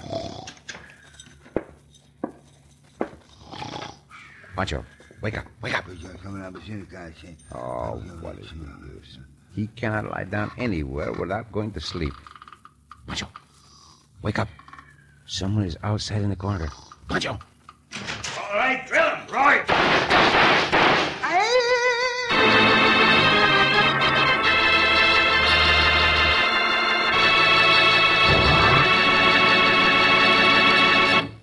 Pancho, 4.56 4.86
wake 5.22 5.38
up, 5.38 5.46
wake 5.62 5.78
up. 5.78 5.86
Oh, 7.54 8.02
what 8.22 8.38
is 8.40 8.50
the 8.50 8.94
use? 8.94 9.20
He 9.54 9.68
cannot 9.68 10.12
lie 10.12 10.24
down 10.24 10.52
anywhere 10.58 11.12
without 11.14 11.52
going 11.52 11.72
to 11.72 11.80
sleep. 11.80 12.14
Pancho, 13.08 13.28
Wake 14.26 14.40
up. 14.40 14.50
Someone 15.28 15.66
is 15.66 15.78
outside 15.84 16.24
in 16.24 16.32
the 16.32 16.36
corridor. 16.36 16.70
Pancho! 17.08 17.34
All 17.34 18.56
right, 18.56 18.84
drill 18.88 19.08
him, 19.08 19.28
Roy! 19.32 19.64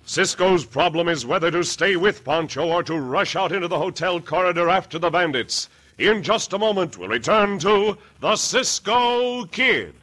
Cisco's 0.03 0.65
problem 0.65 1.07
is 1.07 1.25
whether 1.25 1.49
to 1.51 1.63
stay 1.63 1.95
with 1.95 2.25
Pancho 2.25 2.67
or 2.67 2.83
to 2.83 2.97
rush 2.97 3.37
out 3.37 3.53
into 3.53 3.69
the 3.69 3.79
hotel 3.79 4.19
corridor 4.19 4.67
after 4.67 4.99
the 4.99 5.09
bandits. 5.09 5.69
In 5.99 6.21
just 6.21 6.51
a 6.51 6.59
moment, 6.59 6.97
we'll 6.97 7.07
return 7.07 7.59
to 7.59 7.97
The 8.19 8.35
Cisco 8.35 9.45
Kid. 9.45 9.93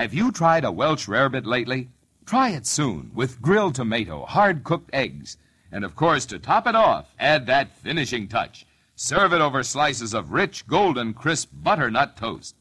Have 0.00 0.14
you 0.14 0.32
tried 0.32 0.64
a 0.64 0.72
Welsh 0.72 1.08
rarebit 1.08 1.44
lately? 1.44 1.90
Try 2.24 2.52
it 2.52 2.66
soon 2.66 3.10
with 3.14 3.42
grilled 3.42 3.74
tomato, 3.74 4.24
hard 4.24 4.64
cooked 4.64 4.88
eggs. 4.94 5.36
And 5.70 5.84
of 5.84 5.94
course, 5.94 6.24
to 6.26 6.38
top 6.38 6.66
it 6.66 6.74
off, 6.74 7.14
add 7.18 7.44
that 7.48 7.76
finishing 7.76 8.26
touch. 8.26 8.64
Serve 8.96 9.34
it 9.34 9.42
over 9.42 9.62
slices 9.62 10.14
of 10.14 10.32
rich, 10.32 10.66
golden, 10.66 11.12
crisp 11.12 11.50
butternut 11.52 12.16
toast. 12.16 12.56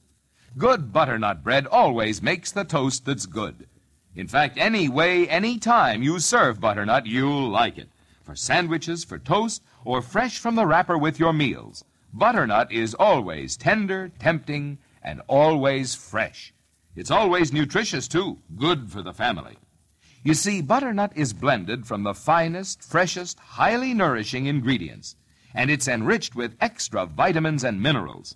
Good 0.57 0.91
butternut 0.91 1.41
bread 1.41 1.65
always 1.65 2.21
makes 2.21 2.51
the 2.51 2.65
toast 2.65 3.05
that's 3.05 3.25
good. 3.25 3.69
In 4.17 4.27
fact, 4.27 4.57
any 4.57 4.89
way, 4.89 5.25
any 5.29 5.57
time 5.59 6.03
you 6.03 6.19
serve 6.19 6.59
butternut, 6.59 7.05
you'll 7.05 7.47
like 7.47 7.77
it. 7.77 7.87
For 8.21 8.35
sandwiches, 8.35 9.05
for 9.05 9.17
toast, 9.17 9.63
or 9.85 10.01
fresh 10.01 10.39
from 10.39 10.55
the 10.55 10.67
wrapper 10.67 10.97
with 10.97 11.21
your 11.21 11.31
meals. 11.31 11.85
Butternut 12.13 12.69
is 12.69 12.93
always 12.95 13.55
tender, 13.55 14.11
tempting, 14.19 14.77
and 15.01 15.21
always 15.29 15.95
fresh. 15.95 16.53
It's 16.99 17.11
always 17.11 17.53
nutritious, 17.53 18.09
too, 18.09 18.39
good 18.57 18.91
for 18.91 19.01
the 19.01 19.13
family. 19.13 19.57
You 20.21 20.33
see, 20.33 20.61
butternut 20.61 21.15
is 21.15 21.31
blended 21.31 21.87
from 21.87 22.03
the 22.03 22.13
finest, 22.13 22.83
freshest, 22.83 23.39
highly 23.39 23.93
nourishing 23.93 24.47
ingredients, 24.47 25.15
and 25.53 25.71
it's 25.71 25.87
enriched 25.87 26.35
with 26.35 26.57
extra 26.59 27.05
vitamins 27.05 27.63
and 27.63 27.81
minerals. 27.81 28.35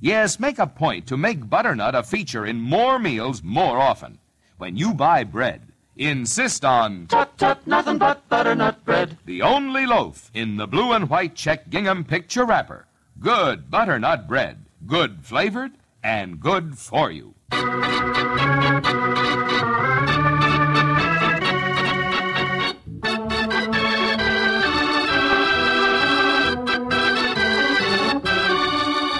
Yes, 0.00 0.38
make 0.38 0.58
a 0.58 0.66
point 0.66 1.06
to 1.06 1.16
make 1.16 1.48
butternut 1.48 1.94
a 1.94 2.02
feature 2.02 2.44
in 2.44 2.60
more 2.60 2.98
meals 2.98 3.42
more 3.42 3.78
often. 3.78 4.18
When 4.58 4.76
you 4.76 4.92
buy 4.92 5.24
bread, 5.24 5.72
insist 5.96 6.62
on 6.62 7.06
Tut 7.06 7.38
tut, 7.38 7.66
nothing 7.66 7.96
but 7.96 8.28
butternut 8.28 8.84
bread. 8.84 9.16
the 9.24 9.40
only 9.40 9.86
loaf 9.86 10.30
in 10.34 10.58
the 10.58 10.66
blue 10.66 10.92
and 10.92 11.08
white 11.08 11.36
check 11.36 11.70
gingham 11.70 12.04
picture 12.04 12.44
wrapper. 12.44 12.86
Good 13.18 13.70
butternut 13.70 14.28
bread, 14.28 14.66
good 14.86 15.24
flavored 15.24 15.72
and 16.02 16.38
good 16.38 16.76
for 16.76 17.10
you. 17.10 17.34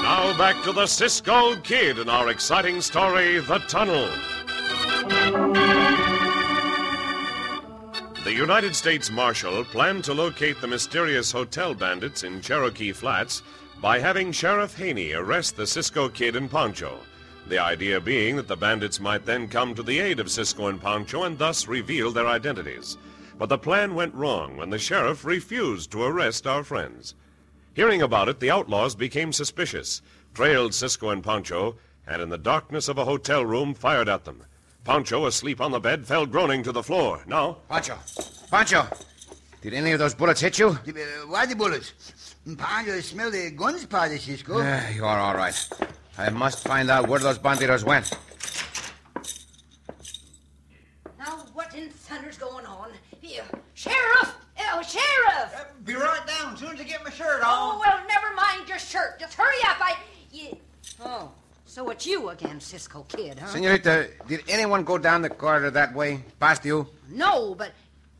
Now 0.02 0.36
back 0.38 0.62
to 0.64 0.72
the 0.72 0.86
Cisco 0.86 1.56
Kid 1.56 1.98
in 1.98 2.08
our 2.08 2.30
exciting 2.30 2.80
story, 2.80 3.40
The 3.40 3.58
Tunnel. 3.68 4.08
The 8.24 8.32
United 8.32 8.74
States 8.74 9.10
Marshal 9.10 9.64
planned 9.64 10.04
to 10.04 10.14
locate 10.14 10.60
the 10.60 10.66
mysterious 10.66 11.30
hotel 11.30 11.74
bandits 11.74 12.24
in 12.24 12.40
Cherokee 12.40 12.90
Flats 12.92 13.42
by 13.82 13.98
having 13.98 14.32
Sheriff 14.32 14.76
Haney 14.78 15.12
arrest 15.12 15.56
the 15.56 15.66
Cisco 15.66 16.08
Kid 16.08 16.34
and 16.34 16.50
Pancho. 16.50 16.98
The 17.46 17.58
idea 17.58 18.00
being 18.00 18.36
that 18.36 18.48
the 18.48 18.57
bandits 18.57 19.00
might 19.00 19.26
then 19.26 19.48
come 19.48 19.74
to 19.74 19.83
the 19.83 20.00
aid 20.00 20.18
of 20.18 20.30
Cisco 20.30 20.68
and 20.68 20.80
Pancho 20.80 21.24
and 21.24 21.38
thus 21.38 21.68
reveal 21.68 22.11
their 22.11 22.26
identities. 22.26 22.96
But 23.38 23.48
the 23.48 23.59
plan 23.59 23.94
went 23.94 24.14
wrong 24.14 24.57
when 24.57 24.70
the 24.70 24.78
sheriff 24.78 25.24
refused 25.24 25.90
to 25.92 26.02
arrest 26.02 26.46
our 26.46 26.64
friends. 26.64 27.14
Hearing 27.74 28.02
about 28.02 28.28
it, 28.28 28.40
the 28.40 28.50
outlaws 28.50 28.94
became 28.94 29.33
suspicious, 29.33 30.00
trailed 30.33 30.72
Cisco 30.72 31.11
and 31.11 31.22
Pancho, 31.22 31.76
and 32.07 32.22
in 32.22 32.28
the 32.28 32.38
darkness 32.38 32.88
of 32.88 32.98
a 32.98 33.04
hotel 33.04 33.44
room 33.44 33.74
fired 33.74 34.09
at 34.09 34.24
them. 34.24 34.44
Pancho, 34.85 35.26
asleep 35.26 35.61
on 35.61 35.72
the 35.72 35.80
bed, 35.80 36.07
fell 36.07 36.26
groaning 36.26 36.62
to 36.62 36.72
the 36.72 36.83
floor. 36.83 37.22
Now, 37.26 37.59
Pancho! 37.68 37.98
Pancho! 38.50 38.87
Did 39.61 39.74
any 39.74 39.92
of 39.92 39.98
those 39.98 40.14
bullets 40.14 40.40
hit 40.40 40.59
you? 40.59 40.78
The, 40.85 41.02
uh, 41.02 41.26
why 41.26 41.46
the 41.46 41.57
bullets? 41.57 42.37
Pancho 42.57 43.00
smell 43.00 43.30
the 43.30 43.50
guns, 43.50 43.87
Padre 43.87 44.18
Cisco. 44.18 44.59
You 44.94 45.04
are 45.04 45.18
all 45.18 45.35
right. 45.35 45.68
I 46.16 46.31
must 46.31 46.66
find 46.66 46.90
out 46.90 47.09
where 47.09 47.18
those 47.18 47.38
banditos 47.38 47.85
went. 47.85 48.16
Now, 51.18 51.44
what 51.53 51.74
in 51.74 51.90
thunder's 51.90 52.38
going 52.38 52.66
on? 52.66 52.90
Here, 53.20 53.44
Sheriff! 53.74 54.35
Oh, 54.61 54.83
Sheriff! 54.83 55.55
Uh, 55.57 55.64
be 55.85 55.94
right 55.94 56.20
down 56.27 56.55
as 56.55 56.61
soon 56.61 56.74
as 56.74 56.81
I 56.81 56.85
get 56.85 57.03
my 57.03 57.11
shirt 57.11 57.42
on. 57.42 57.44
Oh, 57.44 57.83
well, 57.85 58.00
never 58.07 58.35
mind 58.35 58.68
your 58.68 58.79
shirt. 58.79 59.18
Just 59.18 59.35
hurry 59.35 59.57
up. 59.64 59.77
I. 59.81 59.96
You... 60.31 60.57
Oh, 61.00 61.33
so 61.64 61.90
it's 61.90 62.07
you 62.07 62.29
again, 62.29 62.61
Cisco 62.61 63.05
Kid, 63.09 63.38
huh? 63.38 63.46
Senorita, 63.48 64.11
did 64.29 64.42
anyone 64.48 64.85
go 64.85 64.98
down 64.98 65.22
the 65.22 65.31
corridor 65.31 65.70
that 65.70 65.94
way, 65.94 66.22
past 66.38 66.64
you? 66.64 66.87
No, 67.09 67.55
but. 67.55 67.72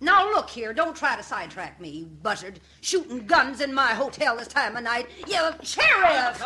Now, 0.05 0.31
look 0.31 0.51
here. 0.51 0.75
Don't 0.75 0.95
try 0.95 1.17
to 1.17 1.23
sidetrack 1.23 1.81
me, 1.81 1.89
you 1.89 2.05
buzzard. 2.05 2.61
Shooting 2.83 3.27
guns 3.27 3.63
in 3.63 3.73
my 3.73 3.95
hotel 3.95 4.37
this 4.37 4.49
time 4.49 4.77
of 4.77 4.85
night. 4.85 5.07
You, 5.27 5.41
Sheriff! 5.63 6.45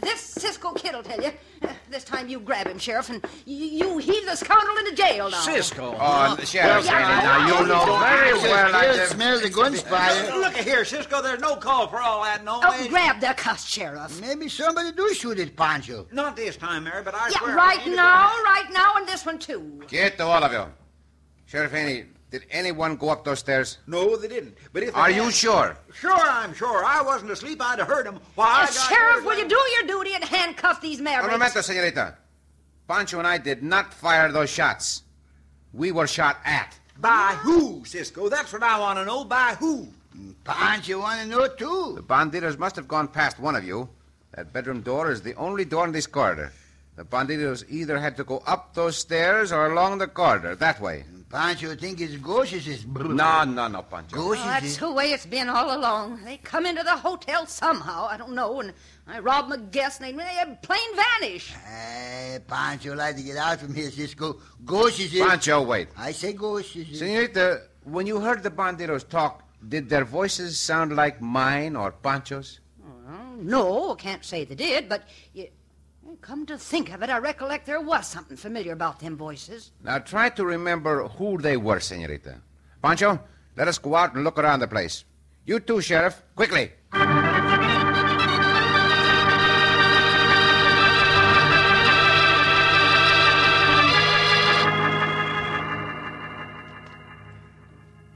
This 0.00 0.20
Cisco 0.20 0.70
Kid'll 0.72 1.02
tell 1.02 1.20
you. 1.20 1.32
This 1.90 2.04
time 2.04 2.28
you 2.28 2.38
grab 2.38 2.68
him, 2.68 2.78
Sheriff, 2.78 3.10
and 3.10 3.24
you, 3.46 3.56
you 3.66 3.98
heave 3.98 4.24
the 4.26 4.36
scoundrel 4.36 4.76
into 4.78 4.94
jail 4.94 5.28
now. 5.28 5.40
Cisco. 5.40 5.96
Oh, 5.98 6.36
Sheriff, 6.44 6.84
Yeah, 6.86 7.20
now 7.22 7.46
you 7.60 7.66
know 7.66 7.98
very 7.98 8.32
well 8.38 8.74
I 8.76 8.86
You 8.86 8.92
did- 8.92 9.08
smell 9.08 9.40
the 9.40 9.50
guns, 9.50 9.82
Padre. 9.82 10.38
Look 10.38 10.56
at 10.56 10.64
here, 10.64 10.84
Cisco. 10.84 11.20
There's 11.20 11.40
no 11.40 11.56
call 11.56 11.88
for 11.88 12.00
all 12.00 12.22
that, 12.22 12.44
no. 12.44 12.60
Oh, 12.62 12.88
grab 12.88 13.20
the 13.20 13.34
cuss, 13.36 13.66
Sheriff. 13.68 14.20
Maybe 14.20 14.48
somebody 14.48 14.92
do 14.92 15.12
shoot 15.14 15.40
at 15.40 15.56
Pancho. 15.56 16.06
Not 16.12 16.36
this 16.36 16.56
time, 16.56 16.84
Mary, 16.84 17.02
but 17.02 17.14
I 17.16 17.28
Yeah, 17.30 17.38
swear. 17.38 17.56
right 17.56 17.84
now, 17.88 18.28
right 18.44 18.68
now, 18.72 18.94
and 18.96 19.06
this 19.08 19.26
one 19.26 19.38
too. 19.40 19.82
Get 19.88 20.16
to 20.18 20.24
all 20.24 20.42
of 20.44 20.52
you. 20.52 20.64
Sheriff 21.46 21.72
Haney, 21.72 22.04
did 22.32 22.44
anyone 22.50 22.96
go 22.96 23.10
up 23.10 23.24
those 23.24 23.38
stairs? 23.38 23.78
No, 23.86 24.16
they 24.16 24.26
didn't. 24.26 24.56
But 24.72 24.82
if 24.82 24.94
they 24.94 25.00
Are 25.00 25.06
had- 25.10 25.16
you 25.16 25.30
sure? 25.30 25.76
Sure, 25.94 26.12
I'm 26.12 26.52
sure. 26.54 26.84
I 26.84 27.02
wasn't 27.02 27.30
asleep. 27.30 27.60
I'd 27.62 27.78
have 27.78 27.86
heard 27.86 28.06
them. 28.06 28.18
Why, 28.34 28.46
I 28.46 28.64
Uh, 28.64 28.66
Sheriff, 28.66 29.24
will 29.24 29.38
you 29.38 29.46
do 29.46 29.62
your 29.74 29.86
duty 29.86 30.14
and 30.14 30.24
handcuff 30.24 30.80
these 30.80 30.98
Un 30.98 31.04
mavericks? 31.04 31.30
momento, 31.32 31.60
senorita. 31.60 32.16
Pancho 32.88 33.18
and 33.18 33.28
I 33.28 33.38
did 33.38 33.62
not 33.62 33.94
fire 33.94 34.32
those 34.32 34.50
shots. 34.50 35.02
We 35.72 35.92
were 35.92 36.06
shot 36.06 36.38
at. 36.44 36.78
By 36.98 37.36
who, 37.42 37.84
Cisco? 37.84 38.28
That's 38.28 38.52
what 38.52 38.62
I 38.62 38.78
want 38.80 38.98
to 38.98 39.04
know. 39.04 39.24
By 39.24 39.54
who? 39.60 39.88
Pancho 40.44 41.00
want 41.00 41.20
to 41.20 41.26
know, 41.26 41.46
too. 41.48 41.92
The 41.96 42.02
banditos 42.02 42.58
must 42.58 42.76
have 42.76 42.88
gone 42.88 43.08
past 43.08 43.38
one 43.38 43.56
of 43.56 43.64
you. 43.64 43.88
That 44.34 44.52
bedroom 44.52 44.80
door 44.80 45.10
is 45.10 45.20
the 45.22 45.34
only 45.34 45.64
door 45.64 45.84
in 45.86 45.92
this 45.92 46.06
corridor. 46.06 46.52
The 46.94 47.04
banditos 47.04 47.64
either 47.70 47.98
had 47.98 48.16
to 48.18 48.24
go 48.24 48.42
up 48.46 48.74
those 48.74 48.98
stairs 48.98 49.50
or 49.50 49.66
along 49.72 49.98
the 49.98 50.06
corridor, 50.06 50.54
that 50.56 50.80
way. 50.80 51.04
Pancho 51.32 51.74
think 51.74 51.98
it's 52.02 52.16
ghosts. 52.16 52.66
Is 52.66 52.84
No, 52.84 53.44
no, 53.44 53.66
no, 53.66 53.80
Pancho. 53.80 54.16
Oh, 54.18 54.34
that's 54.34 54.76
the 54.76 54.92
way 54.92 55.12
it's 55.12 55.24
been 55.24 55.48
all 55.48 55.74
along. 55.74 56.22
They 56.24 56.36
come 56.36 56.66
into 56.66 56.82
the 56.82 56.94
hotel 56.94 57.46
somehow, 57.46 58.06
I 58.06 58.18
don't 58.18 58.34
know, 58.34 58.60
and 58.60 58.74
I 59.06 59.20
rob 59.20 59.48
them 59.48 59.58
a 59.58 59.64
guest, 59.64 60.02
and 60.02 60.18
they, 60.18 60.22
they 60.22 60.58
plain 60.60 60.94
vanish. 60.94 61.54
Hey, 61.54 62.38
Pancho 62.46 62.94
like 62.94 63.16
to 63.16 63.22
get 63.22 63.38
out 63.38 63.60
from 63.60 63.74
here, 63.74 63.90
Cisco. 63.90 64.40
Ghosts 64.66 65.00
is 65.00 65.14
it? 65.14 65.26
Pancho, 65.26 65.62
wait. 65.62 65.88
I 65.96 66.12
say 66.12 66.34
ghosts 66.34 66.76
is. 66.76 66.98
Senorita, 66.98 67.62
when 67.84 68.06
you 68.06 68.20
heard 68.20 68.42
the 68.42 68.50
banditos 68.50 69.08
talk, 69.08 69.42
did 69.66 69.88
their 69.88 70.04
voices 70.04 70.58
sound 70.58 70.94
like 70.94 71.22
mine 71.22 71.76
or 71.76 71.92
Pancho's? 71.92 72.60
Well, 72.78 73.36
no, 73.38 73.94
can't 73.94 74.22
say 74.22 74.44
they 74.44 74.54
did, 74.54 74.86
but 74.86 75.04
you, 75.32 75.48
come 76.22 76.46
to 76.46 76.56
think 76.56 76.90
of 76.94 77.02
it, 77.02 77.10
I 77.10 77.18
recollect 77.18 77.66
there 77.66 77.80
was 77.80 78.06
something 78.06 78.36
familiar 78.36 78.72
about 78.72 79.00
them 79.00 79.16
voices. 79.16 79.72
Now 79.82 79.98
try 79.98 80.30
to 80.30 80.44
remember 80.44 81.08
who 81.08 81.36
they 81.36 81.56
were, 81.56 81.80
Senorita. 81.80 82.40
Pancho, 82.80 83.20
let 83.56 83.68
us 83.68 83.78
go 83.78 83.96
out 83.96 84.14
and 84.14 84.24
look 84.24 84.38
around 84.38 84.60
the 84.60 84.68
place. 84.68 85.04
You 85.44 85.58
too, 85.58 85.80
Sheriff. 85.80 86.22
Quickly. 86.36 86.70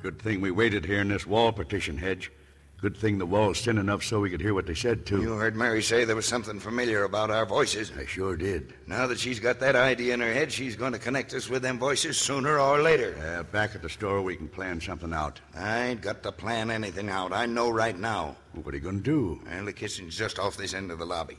Good 0.02 0.22
thing 0.22 0.40
we 0.40 0.52
waited 0.52 0.86
here 0.86 1.00
in 1.00 1.08
this 1.08 1.26
wall 1.26 1.50
partition 1.52 1.98
hedge. 1.98 2.30
Good 2.78 2.96
thing 2.96 3.16
the 3.16 3.24
wall's 3.24 3.62
thin 3.62 3.78
enough 3.78 4.04
so 4.04 4.20
we 4.20 4.28
could 4.28 4.40
hear 4.40 4.52
what 4.52 4.66
they 4.66 4.74
said, 4.74 5.06
too. 5.06 5.22
You 5.22 5.32
heard 5.32 5.56
Mary 5.56 5.82
say 5.82 6.04
there 6.04 6.14
was 6.14 6.26
something 6.26 6.60
familiar 6.60 7.04
about 7.04 7.30
our 7.30 7.46
voices. 7.46 7.90
I 7.98 8.04
sure 8.04 8.36
did. 8.36 8.74
Now 8.86 9.06
that 9.06 9.18
she's 9.18 9.40
got 9.40 9.60
that 9.60 9.74
idea 9.74 10.12
in 10.12 10.20
her 10.20 10.32
head, 10.32 10.52
she's 10.52 10.76
going 10.76 10.92
to 10.92 10.98
connect 10.98 11.32
us 11.32 11.48
with 11.48 11.62
them 11.62 11.78
voices 11.78 12.18
sooner 12.18 12.58
or 12.58 12.82
later. 12.82 13.16
Uh, 13.18 13.44
back 13.44 13.74
at 13.74 13.80
the 13.80 13.88
store, 13.88 14.20
we 14.20 14.36
can 14.36 14.48
plan 14.48 14.78
something 14.80 15.14
out. 15.14 15.40
I 15.54 15.86
ain't 15.86 16.02
got 16.02 16.22
to 16.22 16.32
plan 16.32 16.70
anything 16.70 17.08
out. 17.08 17.32
I 17.32 17.46
know 17.46 17.70
right 17.70 17.98
now. 17.98 18.36
What 18.52 18.74
are 18.74 18.76
you 18.76 18.82
going 18.82 18.98
to 18.98 19.02
do? 19.02 19.40
Well, 19.50 19.64
the 19.64 19.72
kitchen's 19.72 20.16
just 20.16 20.38
off 20.38 20.58
this 20.58 20.74
end 20.74 20.90
of 20.90 20.98
the 20.98 21.06
lobby. 21.06 21.38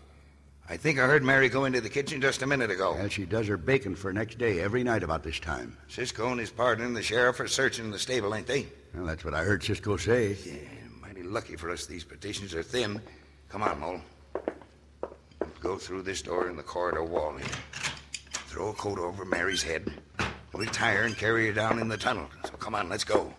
I 0.69 0.75
think 0.75 0.99
I 0.99 1.05
heard 1.05 1.23
Mary 1.23 1.47
go 1.47 1.63
into 1.63 1.79
the 1.79 1.89
kitchen 1.89 2.19
just 2.19 2.41
a 2.41 2.47
minute 2.47 2.71
ago. 2.71 2.93
Well, 2.93 3.07
she 3.07 3.25
does 3.25 3.47
her 3.47 3.55
baking 3.55 3.95
for 3.95 4.11
next 4.11 4.37
day 4.37 4.59
every 4.59 4.83
night 4.83 5.01
about 5.01 5.23
this 5.23 5.39
time. 5.39 5.77
Cisco 5.87 6.29
and 6.29 6.39
his 6.39 6.49
partner 6.49 6.83
and 6.83 6.95
the 6.95 7.03
sheriff 7.03 7.39
are 7.39 7.47
searching 7.47 7.89
the 7.89 7.99
stable, 7.99 8.35
ain't 8.35 8.47
they? 8.47 8.65
Well, 8.93 9.05
that's 9.05 9.23
what 9.23 9.33
I 9.33 9.43
heard 9.43 9.63
Cisco 9.63 9.95
say. 9.95 10.35
Yeah, 10.45 10.53
lucky 11.27 11.55
for 11.55 11.69
us 11.69 11.85
these 11.85 12.03
petitions 12.03 12.53
are 12.53 12.63
thin. 12.63 13.01
Come 13.49 13.63
on, 13.63 13.79
Mole. 13.79 14.01
Go 15.59 15.77
through 15.77 16.03
this 16.03 16.21
door 16.21 16.49
in 16.49 16.55
the 16.55 16.63
corridor 16.63 17.03
wall 17.03 17.35
here. 17.35 17.47
Throw 18.47 18.69
a 18.69 18.73
coat 18.73 18.99
over 18.99 19.25
Mary's 19.25 19.63
head. 19.63 19.91
We'll 20.53 20.67
and 20.81 21.15
carry 21.15 21.47
her 21.47 21.53
down 21.53 21.79
in 21.79 21.87
the 21.87 21.97
tunnel. 21.97 22.27
So 22.45 22.51
come 22.53 22.73
on, 22.73 22.89
let's 22.89 23.03
go. 23.03 23.31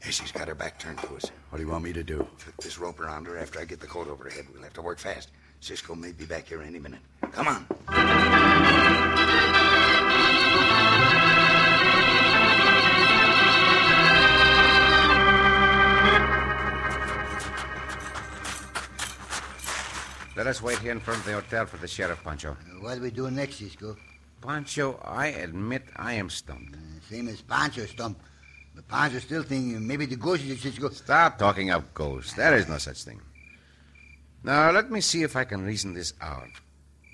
Hey, 0.00 0.10
she's 0.10 0.32
got 0.32 0.48
her 0.48 0.54
back 0.54 0.78
turned 0.78 0.98
to 0.98 1.14
us. 1.14 1.30
What 1.48 1.58
do 1.58 1.64
you 1.64 1.70
want 1.70 1.84
me 1.84 1.92
to 1.92 2.02
do? 2.02 2.26
Flip 2.36 2.56
this 2.58 2.78
rope 2.78 3.00
around 3.00 3.26
her 3.26 3.38
after 3.38 3.60
I 3.60 3.64
get 3.64 3.80
the 3.80 3.86
coat 3.86 4.08
over 4.08 4.24
her 4.24 4.30
head. 4.30 4.46
We'll 4.52 4.62
have 4.62 4.74
to 4.74 4.82
work 4.82 4.98
fast. 4.98 5.30
Cisco 5.60 5.94
may 5.94 6.12
be 6.12 6.26
back 6.26 6.48
here 6.48 6.60
any 6.60 6.78
minute. 6.78 7.00
Come 7.30 7.48
on. 7.48 9.01
Let 20.34 20.46
us 20.46 20.62
wait 20.62 20.78
here 20.78 20.92
in 20.92 21.00
front 21.00 21.20
of 21.20 21.26
the 21.26 21.34
hotel 21.34 21.66
for 21.66 21.76
the 21.76 21.86
sheriff, 21.86 22.24
Pancho. 22.24 22.52
Uh, 22.52 22.80
what 22.80 22.94
do 22.94 23.02
we 23.02 23.10
do 23.10 23.30
next, 23.30 23.56
Cisco? 23.56 23.96
Pancho, 24.40 24.98
I 25.04 25.26
admit 25.26 25.84
I 25.94 26.14
am 26.14 26.30
stumped. 26.30 26.74
Uh, 26.74 26.78
same 27.10 27.28
as 27.28 27.42
Pancho 27.42 27.84
stump. 27.84 28.22
But 28.74 28.88
Pancho 28.88 29.18
still 29.18 29.42
thinking 29.42 29.86
maybe 29.86 30.06
the 30.06 30.16
ghost 30.16 30.42
is 30.44 30.62
Cisco. 30.62 30.88
Stop 30.88 31.38
talking 31.38 31.70
of 31.70 31.92
ghosts. 31.92 32.32
There 32.32 32.56
is 32.56 32.66
no 32.66 32.78
such 32.78 33.04
thing. 33.04 33.20
Now, 34.42 34.70
let 34.70 34.90
me 34.90 35.02
see 35.02 35.22
if 35.22 35.36
I 35.36 35.44
can 35.44 35.66
reason 35.66 35.92
this 35.92 36.14
out. 36.22 36.48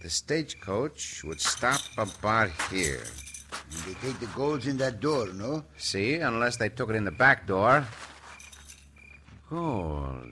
The 0.01 0.09
stagecoach 0.09 1.25
would 1.25 1.41
stop 1.41 1.81
about 1.99 2.51
here. 2.71 3.03
And 3.73 3.81
they 3.81 3.95
take 4.01 4.21
the 4.21 4.27
golds 4.27 4.69
in 4.69 4.77
that 4.77 5.01
door, 5.01 5.27
no? 5.33 5.65
See, 5.77 6.15
unless 6.15 6.57
they 6.57 6.69
took 6.69 6.91
it 6.91 6.97
in 6.97 7.05
the 7.05 7.11
back 7.11 7.49
door. 7.49 7.85
Gold. 9.51 10.29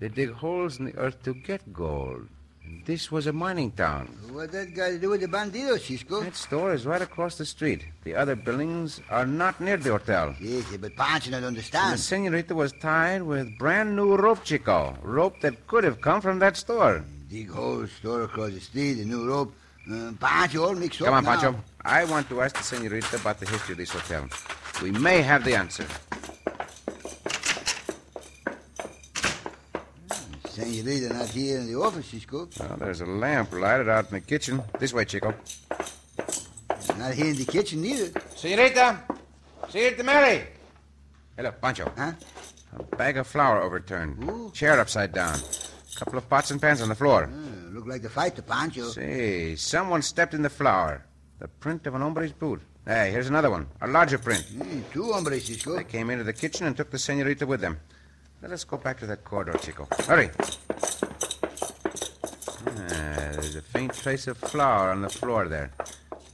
They 0.00 0.08
dig 0.08 0.32
holes 0.32 0.78
in 0.78 0.86
the 0.86 0.96
earth 0.96 1.22
to 1.24 1.34
get 1.34 1.72
gold. 1.72 2.26
This 2.86 3.12
was 3.12 3.26
a 3.26 3.32
mining 3.32 3.72
town. 3.72 4.06
What 4.32 4.52
that 4.52 4.74
got 4.74 4.88
to 4.88 4.98
do 4.98 5.10
with 5.10 5.20
the 5.20 5.26
bandidos, 5.28 5.80
Cisco? 5.80 6.22
That 6.22 6.36
store 6.36 6.72
is 6.72 6.86
right 6.86 7.02
across 7.02 7.36
the 7.36 7.44
street. 7.44 7.84
The 8.04 8.14
other 8.14 8.34
buildings 8.36 9.00
are 9.10 9.26
not 9.26 9.60
near 9.60 9.76
the 9.76 9.90
hotel. 9.90 10.34
Yes, 10.40 10.64
but 10.80 10.96
Pancho 10.96 11.30
not 11.30 11.42
understand. 11.44 11.94
The 11.94 11.98
senorita 11.98 12.54
was 12.54 12.72
tied 12.80 13.22
with 13.22 13.58
brand 13.58 13.94
new 13.96 14.16
rope, 14.16 14.44
Chico. 14.44 14.96
Rope 15.02 15.40
that 15.40 15.66
could 15.66 15.84
have 15.84 16.00
come 16.00 16.20
from 16.20 16.38
that 16.38 16.56
store. 16.56 17.04
Dig 17.28 17.50
hole, 17.50 17.86
store 17.86 18.22
across 18.22 18.52
the 18.52 18.60
street, 18.60 18.98
a 18.98 19.04
new 19.04 19.28
rope. 19.28 19.52
Uh, 19.90 20.12
Pancho 20.20 20.64
all 20.64 20.74
mixed 20.74 21.00
Come 21.00 21.08
up 21.12 21.18
on, 21.18 21.24
now. 21.24 21.30
Pancho. 21.40 21.64
I 21.84 22.04
want 22.04 22.28
to 22.28 22.40
ask 22.40 22.56
the 22.56 22.62
senorita 22.62 23.16
about 23.16 23.40
the 23.40 23.46
history 23.46 23.72
of 23.72 23.78
this 23.78 23.90
hotel. 23.90 24.28
We 24.80 24.92
may 24.92 25.20
have 25.22 25.44
the 25.44 25.56
answer. 25.56 25.86
Senorita 30.60 31.12
not 31.12 31.28
here 31.28 31.58
in 31.58 31.66
the 31.66 31.78
office, 31.78 32.06
Cisco. 32.06 32.48
Well, 32.58 32.76
there's 32.78 33.00
a 33.00 33.06
lamp 33.06 33.52
lighted 33.52 33.88
out 33.88 34.06
in 34.06 34.14
the 34.14 34.20
kitchen. 34.20 34.62
This 34.78 34.92
way, 34.92 35.04
Chico. 35.04 35.34
Not 36.98 37.14
here 37.14 37.26
in 37.26 37.36
the 37.36 37.46
kitchen 37.46 37.82
neither. 37.82 38.20
Senorita! 38.36 39.00
Senorita 39.68 40.02
Mary! 40.04 40.42
Hello, 41.36 41.52
Pancho. 41.52 41.90
Huh? 41.96 42.12
A 42.78 42.96
bag 42.96 43.16
of 43.16 43.26
flour 43.26 43.62
overturned. 43.62 44.52
Chair 44.52 44.78
upside 44.78 45.12
down. 45.12 45.34
A 45.34 45.98
couple 45.98 46.18
of 46.18 46.28
pots 46.28 46.50
and 46.50 46.60
pans 46.60 46.82
on 46.82 46.88
the 46.88 46.94
floor. 46.94 47.24
Uh, 47.24 47.70
look 47.70 47.86
like 47.86 48.02
the 48.02 48.10
fight 48.10 48.36
to 48.36 48.42
Pancho. 48.42 48.88
Say, 48.88 49.56
someone 49.56 50.02
stepped 50.02 50.34
in 50.34 50.42
the 50.42 50.50
flour. 50.50 51.04
The 51.38 51.48
print 51.48 51.86
of 51.86 51.94
an 51.94 52.02
hombre's 52.02 52.32
boot. 52.32 52.60
Hey, 52.86 53.10
here's 53.10 53.28
another 53.28 53.50
one. 53.50 53.66
A 53.80 53.88
larger 53.88 54.18
print. 54.18 54.44
Mm, 54.54 54.82
two 54.92 55.12
hombres, 55.12 55.46
Cisco. 55.46 55.76
They 55.76 55.84
came 55.84 56.10
into 56.10 56.24
the 56.24 56.32
kitchen 56.32 56.66
and 56.66 56.76
took 56.76 56.90
the 56.90 56.98
senorita 56.98 57.46
with 57.46 57.60
them. 57.60 57.78
Let 58.42 58.52
us 58.52 58.64
go 58.64 58.78
back 58.78 58.98
to 59.00 59.06
that 59.06 59.22
corridor, 59.24 59.58
Chico. 59.58 59.86
Hurry. 60.06 60.30
Ah, 62.66 63.36
there's 63.36 63.56
a 63.56 63.62
faint 63.62 63.92
trace 63.94 64.26
of 64.26 64.38
flour 64.38 64.90
on 64.90 65.02
the 65.02 65.10
floor 65.10 65.46
there. 65.46 65.70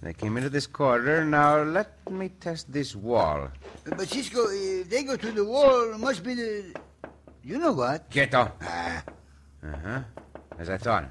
They 0.03 0.13
came 0.13 0.37
into 0.37 0.49
this 0.49 0.69
corridor. 0.69 1.25
Now 1.25 1.63
let 1.63 2.09
me 2.09 2.29
test 2.29 2.73
this 2.73 2.95
wall. 2.95 3.49
But 3.85 4.09
Cisco, 4.09 4.47
if 4.49 4.89
they 4.89 5.03
go 5.03 5.17
through 5.17 5.33
the 5.33 5.45
wall, 5.45 5.95
it 5.95 5.99
must 5.99 6.23
be 6.23 6.35
the. 6.35 6.75
You 7.43 7.59
know 7.59 7.73
what? 7.73 8.09
Quieto. 8.11 8.53
Ah. 8.63 9.03
Uh 9.65 9.77
huh. 9.85 10.01
As 10.59 10.71
I 10.71 10.77
thought. 10.77 11.11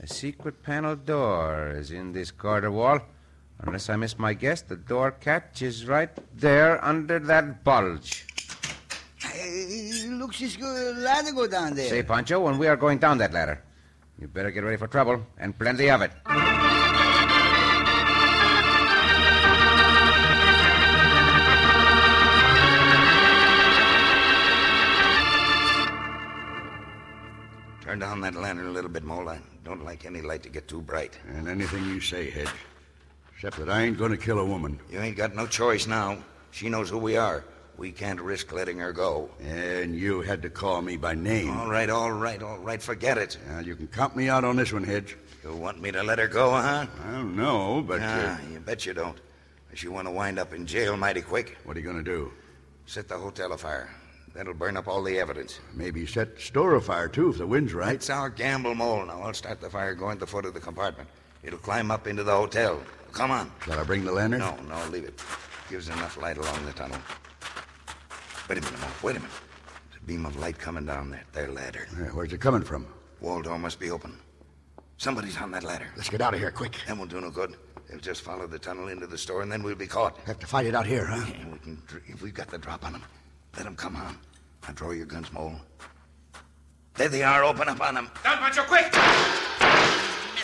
A 0.00 0.06
secret 0.06 0.62
panel 0.62 0.94
door 0.94 1.74
is 1.76 1.90
in 1.90 2.12
this 2.12 2.30
corridor 2.30 2.70
wall. 2.70 3.00
Unless 3.58 3.90
I 3.90 3.96
miss 3.96 4.16
my 4.16 4.34
guess, 4.34 4.62
the 4.62 4.76
door 4.76 5.10
catch 5.10 5.62
is 5.62 5.86
right 5.86 6.10
there 6.38 6.82
under 6.84 7.18
that 7.18 7.64
bulge. 7.64 8.27
A 10.30 10.92
ladder 10.98 11.32
go 11.32 11.46
down 11.46 11.74
there. 11.74 11.88
Say, 11.88 12.02
Pancho, 12.02 12.40
when 12.40 12.58
we 12.58 12.66
are 12.66 12.76
going 12.76 12.98
down 12.98 13.16
that 13.18 13.32
ladder, 13.32 13.62
you 14.20 14.28
better 14.28 14.50
get 14.50 14.62
ready 14.62 14.76
for 14.76 14.86
trouble, 14.86 15.24
and 15.38 15.58
plenty 15.58 15.88
of 15.88 16.02
it. 16.02 16.12
Turn 27.82 27.98
down 27.98 28.20
that 28.20 28.34
lantern 28.34 28.66
a 28.66 28.70
little 28.70 28.90
bit, 28.90 29.04
Mole. 29.04 29.30
I 29.30 29.40
don't 29.64 29.82
like 29.82 30.04
any 30.04 30.20
light 30.20 30.42
to 30.42 30.50
get 30.50 30.68
too 30.68 30.82
bright. 30.82 31.18
And 31.26 31.48
anything 31.48 31.86
you 31.86 32.00
say, 32.00 32.28
Hedge. 32.28 32.48
Except 33.34 33.56
that 33.56 33.70
I 33.70 33.80
ain't 33.80 33.96
going 33.96 34.10
to 34.10 34.18
kill 34.18 34.40
a 34.40 34.44
woman. 34.44 34.78
You 34.90 35.00
ain't 35.00 35.16
got 35.16 35.34
no 35.34 35.46
choice 35.46 35.86
now. 35.86 36.18
She 36.50 36.68
knows 36.68 36.90
who 36.90 36.98
we 36.98 37.16
are. 37.16 37.44
We 37.78 37.92
can't 37.92 38.20
risk 38.20 38.52
letting 38.52 38.78
her 38.80 38.92
go. 38.92 39.30
And 39.40 39.94
you 39.94 40.20
had 40.20 40.42
to 40.42 40.50
call 40.50 40.82
me 40.82 40.96
by 40.96 41.14
name. 41.14 41.56
All 41.56 41.70
right, 41.70 41.88
all 41.88 42.10
right, 42.12 42.42
all 42.42 42.58
right. 42.58 42.82
Forget 42.82 43.16
it. 43.18 43.38
Well, 43.48 43.64
you 43.64 43.76
can 43.76 43.86
count 43.86 44.16
me 44.16 44.28
out 44.28 44.42
on 44.44 44.56
this 44.56 44.72
one, 44.72 44.82
Hedge. 44.82 45.16
You 45.44 45.54
want 45.54 45.80
me 45.80 45.92
to 45.92 46.02
let 46.02 46.18
her 46.18 46.26
go, 46.26 46.50
huh? 46.50 46.86
I 47.06 47.10
don't 47.12 47.36
know, 47.36 47.80
but. 47.86 48.00
uh, 48.02 48.04
Ah, 48.36 48.40
you 48.52 48.58
bet 48.58 48.84
you 48.84 48.94
don't. 48.94 49.16
Unless 49.68 49.84
you 49.84 49.92
want 49.92 50.08
to 50.08 50.10
wind 50.10 50.38
up 50.40 50.52
in 50.52 50.66
jail 50.66 50.96
mighty 50.96 51.20
quick. 51.22 51.56
what 51.64 51.76
are 51.76 51.80
you 51.80 51.86
going 51.86 52.02
to 52.04 52.10
do? 52.10 52.32
Set 52.86 53.06
the 53.06 53.16
hotel 53.16 53.52
afire. 53.52 53.88
That'll 54.34 54.54
burn 54.54 54.76
up 54.76 54.88
all 54.88 55.02
the 55.02 55.18
evidence. 55.18 55.60
Maybe 55.74 56.04
set 56.04 56.34
the 56.34 56.40
store 56.42 56.74
afire, 56.74 57.08
too, 57.08 57.30
if 57.30 57.38
the 57.38 57.46
wind's 57.46 57.74
right. 57.74 57.94
It's 57.94 58.10
our 58.10 58.28
gamble, 58.28 58.74
Mole. 58.74 59.06
Now, 59.06 59.22
I'll 59.22 59.34
start 59.34 59.60
the 59.60 59.70
fire 59.70 59.94
going 59.94 60.16
to 60.16 60.20
the 60.20 60.26
foot 60.26 60.44
of 60.46 60.54
the 60.54 60.60
compartment. 60.60 61.08
It'll 61.44 61.58
climb 61.60 61.90
up 61.92 62.06
into 62.08 62.24
the 62.24 62.34
hotel. 62.34 62.80
Come 63.12 63.30
on. 63.30 63.52
Shall 63.64 63.78
I 63.78 63.84
bring 63.84 64.04
the 64.04 64.12
lantern? 64.12 64.40
No, 64.40 64.56
no, 64.68 64.88
leave 64.90 65.04
it. 65.04 65.20
Gives 65.70 65.88
enough 65.88 66.16
light 66.20 66.38
along 66.38 66.64
the 66.66 66.72
tunnel. 66.72 66.98
Wait 68.48 68.58
a 68.58 68.60
minute, 68.62 68.80
Mole. 68.80 68.90
Wait 69.02 69.16
a 69.16 69.20
minute. 69.20 69.34
There's 69.90 70.02
a 70.02 70.06
beam 70.06 70.24
of 70.24 70.36
light 70.36 70.58
coming 70.58 70.86
down 70.86 71.10
that 71.10 71.24
there 71.32 71.50
ladder. 71.52 71.86
Yeah, 71.98 72.06
where's 72.06 72.32
it 72.32 72.40
coming 72.40 72.62
from? 72.62 72.86
Wall 73.20 73.42
door 73.42 73.58
must 73.58 73.78
be 73.78 73.90
open. 73.90 74.18
Somebody's 74.96 75.36
on 75.36 75.50
that 75.52 75.64
ladder. 75.64 75.88
Let's 75.96 76.08
get 76.08 76.20
out 76.20 76.34
of 76.34 76.40
here 76.40 76.50
quick. 76.50 76.76
That 76.86 76.96
won't 76.96 77.10
do 77.10 77.20
no 77.20 77.30
good. 77.30 77.56
They'll 77.88 78.00
just 78.00 78.22
follow 78.22 78.46
the 78.46 78.58
tunnel 78.58 78.88
into 78.88 79.06
the 79.06 79.18
store, 79.18 79.42
and 79.42 79.52
then 79.52 79.62
we'll 79.62 79.74
be 79.74 79.86
caught. 79.86 80.18
Have 80.26 80.38
to 80.40 80.46
fight 80.46 80.66
it 80.66 80.74
out 80.74 80.86
here, 80.86 81.06
huh? 81.06 81.24
Yeah, 81.28 81.48
we 81.52 81.58
can, 81.58 81.82
if 82.06 82.22
we've 82.22 82.34
got 82.34 82.48
the 82.48 82.58
drop 82.58 82.84
on 82.84 82.92
them, 82.92 83.02
let 83.56 83.64
them 83.64 83.76
come 83.76 83.96
on. 83.96 84.18
Now 84.66 84.72
draw 84.74 84.90
your 84.92 85.06
guns, 85.06 85.32
Mole. 85.32 85.54
There 86.94 87.08
they 87.08 87.22
are. 87.22 87.44
Open 87.44 87.68
up 87.68 87.80
on 87.80 87.94
them. 87.94 88.10
Down, 88.24 88.38
Pancho, 88.38 88.62
quick! 88.64 89.57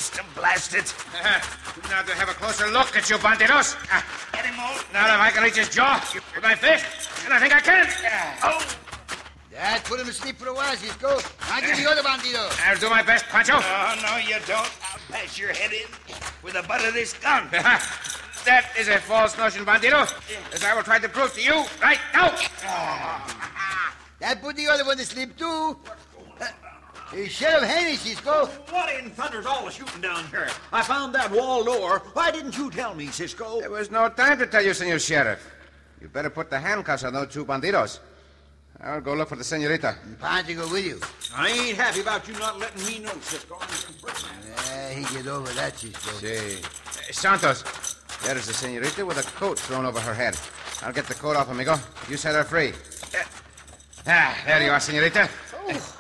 Missed 0.05 0.19
him, 0.19 0.27
blast 0.35 0.75
it. 0.75 0.93
Uh-huh. 1.17 1.89
now 1.89 2.03
to 2.03 2.13
have 2.13 2.29
a 2.29 2.35
closer 2.37 2.69
look 2.69 2.95
at 2.95 3.09
you, 3.09 3.17
bandidos. 3.17 3.73
Get 3.89 4.45
uh, 4.45 4.49
him, 4.49 4.55
Mole. 4.55 4.77
Now 4.93 5.09
if 5.09 5.21
I 5.21 5.31
can 5.31 5.43
reach 5.43 5.57
his 5.57 5.71
jaw 5.71 5.97
with 6.13 6.45
my 6.45 6.55
fist, 6.55 6.85
and 7.25 7.33
I 7.33 7.41
think 7.41 7.57
I 7.57 7.61
can. 7.61 7.89
Oh! 8.45 8.61
That 9.51 9.83
put 9.85 10.01
him 10.01 10.05
to 10.05 10.13
sleep 10.13 10.37
for 10.37 10.49
a 10.49 10.53
while, 10.53 10.77
Cisco. 10.77 11.17
Now 11.49 11.61
give 11.61 11.79
the 11.79 11.89
other 11.89 12.03
bandido. 12.03 12.45
I'll 12.69 12.77
do 12.77 12.91
my 12.91 13.03
best, 13.03 13.25
Pancho. 13.33 13.55
Oh, 13.57 13.97
no, 14.05 14.19
you 14.19 14.37
don't. 14.45 14.69
I'll 14.93 15.01
bash 15.09 15.39
your 15.39 15.55
head 15.55 15.73
in 15.73 15.89
with 16.43 16.53
the 16.53 16.63
butt 16.69 16.85
of 16.85 16.93
this 16.93 17.15
gun. 17.15 17.49
Uh-huh. 17.49 17.81
that 18.45 18.77
is 18.79 18.89
a 18.89 18.99
false 18.99 19.39
notion, 19.39 19.65
bandido, 19.65 20.05
as 20.53 20.63
I 20.65 20.75
will 20.75 20.83
try 20.83 20.99
to 20.99 21.09
prove 21.09 21.33
to 21.33 21.41
you 21.41 21.65
right 21.81 22.01
now. 22.13 22.29
That 24.21 24.43
put 24.43 24.57
the 24.57 24.69
other 24.69 24.85
one 24.85 24.99
to 24.99 25.05
sleep, 25.07 25.35
too. 25.39 25.79
Uh, 27.13 27.27
Sheriff 27.27 27.65
Haney, 27.65 27.97
Cisco. 27.97 28.47
What 28.71 28.95
in 28.95 29.11
thunder's 29.11 29.47
all 29.47 29.65
the 29.65 29.71
shooting 29.71 30.01
down 30.01 30.27
here? 30.29 30.49
I 30.73 30.83
found 30.83 31.15
that 31.15 31.31
wall 31.31 31.65
door. 31.65 32.03
Why 32.13 32.31
didn't 32.31 32.57
you 32.57 32.71
tell 32.71 32.95
me, 32.95 33.07
Cisco? 33.09 33.61
There 33.61 33.71
was 33.71 33.91
no 33.91 34.09
time 34.09 34.39
to 34.39 34.47
tell 34.47 34.65
you, 34.65 34.75
Senor 34.75 34.99
Sheriff. 34.99 35.51
You 36.01 36.09
better 36.09 36.31
put 36.31 36.51
the 36.51 36.59
handcuffs 36.59 37.05
on 37.05 37.13
those 37.13 37.33
two 37.33 37.45
bandidos. 37.45 38.01
I'll 38.81 39.01
go 39.01 39.15
look 39.15 39.29
for 39.29 39.37
the 39.37 39.45
senorita. 39.45 39.97
Pancho 40.21 40.55
go 40.55 40.73
with 40.73 40.85
you. 40.85 41.01
I 41.35 41.49
ain't 41.49 41.77
happy 41.77 42.01
about 42.01 42.27
you 42.27 42.35
not 42.35 42.59
letting 42.59 42.85
me 42.85 42.99
know, 42.99 43.13
Cisco. 43.21 43.57
Uh, 43.57 44.89
he 44.91 45.03
get 45.15 45.27
over 45.27 45.51
that, 45.53 45.79
Cisco. 45.79 46.11
See. 46.17 46.63
Uh, 46.63 47.13
Santos, 47.13 47.97
there 48.25 48.37
is 48.37 48.47
the 48.47 48.53
senorita 48.53 49.07
with 49.07 49.19
a 49.19 49.31
coat 49.39 49.59
thrown 49.59 49.87
over 49.87 50.01
her 50.01 50.15
head. 50.15 50.37
I'll 50.83 50.93
get 50.93 51.07
the 51.07 51.15
coat 51.15 51.37
off, 51.37 51.49
amigo. 51.51 51.77
You 52.11 52.17
set 52.17 52.35
her 52.35 52.45
free. 52.45 52.71
Uh, 52.71 53.23
ah, 54.09 54.43
there 54.45 54.63
you 54.63 54.71
are, 54.71 54.81
senorita. 54.81 55.29
Oh, 55.55 55.97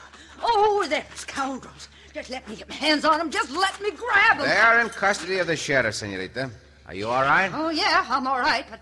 Oh, 0.46 0.82
are 0.82 1.02
scoundrels? 1.14 1.88
Just 2.12 2.30
let 2.30 2.46
me 2.48 2.54
get 2.54 2.68
my 2.68 2.74
hands 2.74 3.04
on 3.04 3.18
them. 3.18 3.30
Just 3.30 3.50
let 3.50 3.80
me 3.80 3.90
grab 3.90 4.38
them. 4.38 4.46
They 4.46 4.56
are 4.56 4.80
in 4.80 4.88
custody 4.90 5.38
of 5.38 5.46
the 5.46 5.56
sheriff, 5.56 5.94
senorita. 5.94 6.50
Are 6.86 6.94
you 6.94 7.08
all 7.08 7.22
right? 7.22 7.50
Oh, 7.52 7.70
yeah, 7.70 8.04
I'm 8.08 8.26
all 8.26 8.38
right, 8.38 8.66
but 8.68 8.80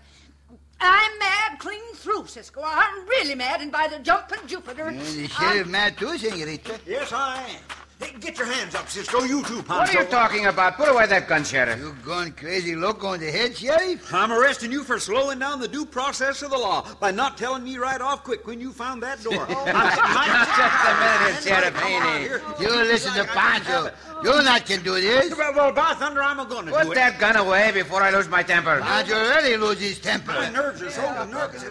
I'm 0.81 1.19
mad 1.19 1.57
clean 1.59 1.93
through, 1.95 2.27
Cisco. 2.27 2.61
I'm 2.63 3.07
really 3.07 3.33
mad, 3.33 3.61
and 3.61 3.71
by 3.71 3.87
the 3.87 3.99
jumping 3.99 4.45
Jupiter. 4.45 4.87
And 4.87 4.99
the 4.99 5.27
sheriff 5.29 5.67
mad 5.67 5.97
too, 5.97 6.17
senorita. 6.17 6.79
Yes, 6.85 7.11
I 7.13 7.37
am. 7.37 7.72
Hey, 7.99 8.13
get 8.19 8.37
your 8.37 8.47
hands 8.47 8.75
up, 8.75 8.89
Cisco. 8.89 9.23
You 9.23 9.43
too, 9.43 9.63
Pancho. 9.63 9.73
What 9.75 9.95
are 9.95 10.03
you 10.03 10.09
talking 10.09 10.45
about? 10.47 10.75
Put 10.77 10.89
away 10.89 11.05
that 11.07 11.27
gun, 11.27 11.43
sheriff. 11.43 11.79
You 11.79 11.95
gone 12.05 12.31
crazy 12.31 12.75
loco 12.75 13.07
on 13.07 13.19
the 13.19 13.31
head, 13.31 13.55
sheriff? 13.55 14.13
I'm 14.13 14.31
arresting 14.31 14.71
you 14.71 14.83
for 14.83 14.99
slowing 14.99 15.39
down 15.39 15.59
the 15.59 15.67
due 15.67 15.85
process 15.85 16.41
of 16.41 16.51
the 16.51 16.57
law 16.57 16.85
by 16.99 17.11
not 17.11 17.37
telling 17.37 17.63
me 17.63 17.77
right 17.77 18.01
off 18.01 18.23
quick 18.23 18.45
when 18.47 18.59
you 18.59 18.71
found 18.73 19.01
that 19.03 19.21
door. 19.23 19.33
Just 19.47 19.47
a 19.47 20.93
minute, 20.99 21.43
Sheriff 21.43 21.75
Haney. 21.81 22.29
You 22.59 22.69
listen 22.83 23.13
to 23.13 23.23
Pancho. 23.25 23.89
You 24.23 24.41
not 24.43 24.65
can 24.65 24.83
do 24.83 24.95
this. 24.95 25.35
Well, 25.37 25.53
well 25.53 25.71
by 25.71 25.93
thunder, 25.93 26.23
I'm 26.23 26.37
going 26.47 26.65
to 26.65 26.71
do 26.71 26.77
Put 26.77 26.87
it. 26.87 26.95
that 26.95 27.19
gun 27.19 27.35
away 27.35 27.71
before 27.73 28.01
I 28.01 28.09
lose 28.09 28.27
my 28.27 28.41
temper. 28.43 28.79
Pancho 28.81 29.15
already 29.15 29.57
lose 29.57 29.79
his 29.79 29.99
temper. 29.99 30.31
My 30.33 30.49
nerves 30.49 30.81
are 30.81 30.89
so 30.89 31.25
nervous. 31.25 31.63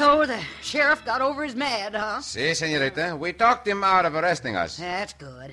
So 0.00 0.24
the 0.24 0.40
sheriff 0.62 1.04
got 1.04 1.20
over 1.20 1.44
his 1.44 1.54
mad, 1.54 1.94
huh? 1.94 2.22
Si, 2.22 2.54
senorita. 2.54 3.14
We 3.20 3.34
talked 3.34 3.68
him 3.68 3.84
out 3.84 4.06
of 4.06 4.14
arresting 4.14 4.56
us. 4.56 4.78
That's 4.78 5.12
good. 5.12 5.50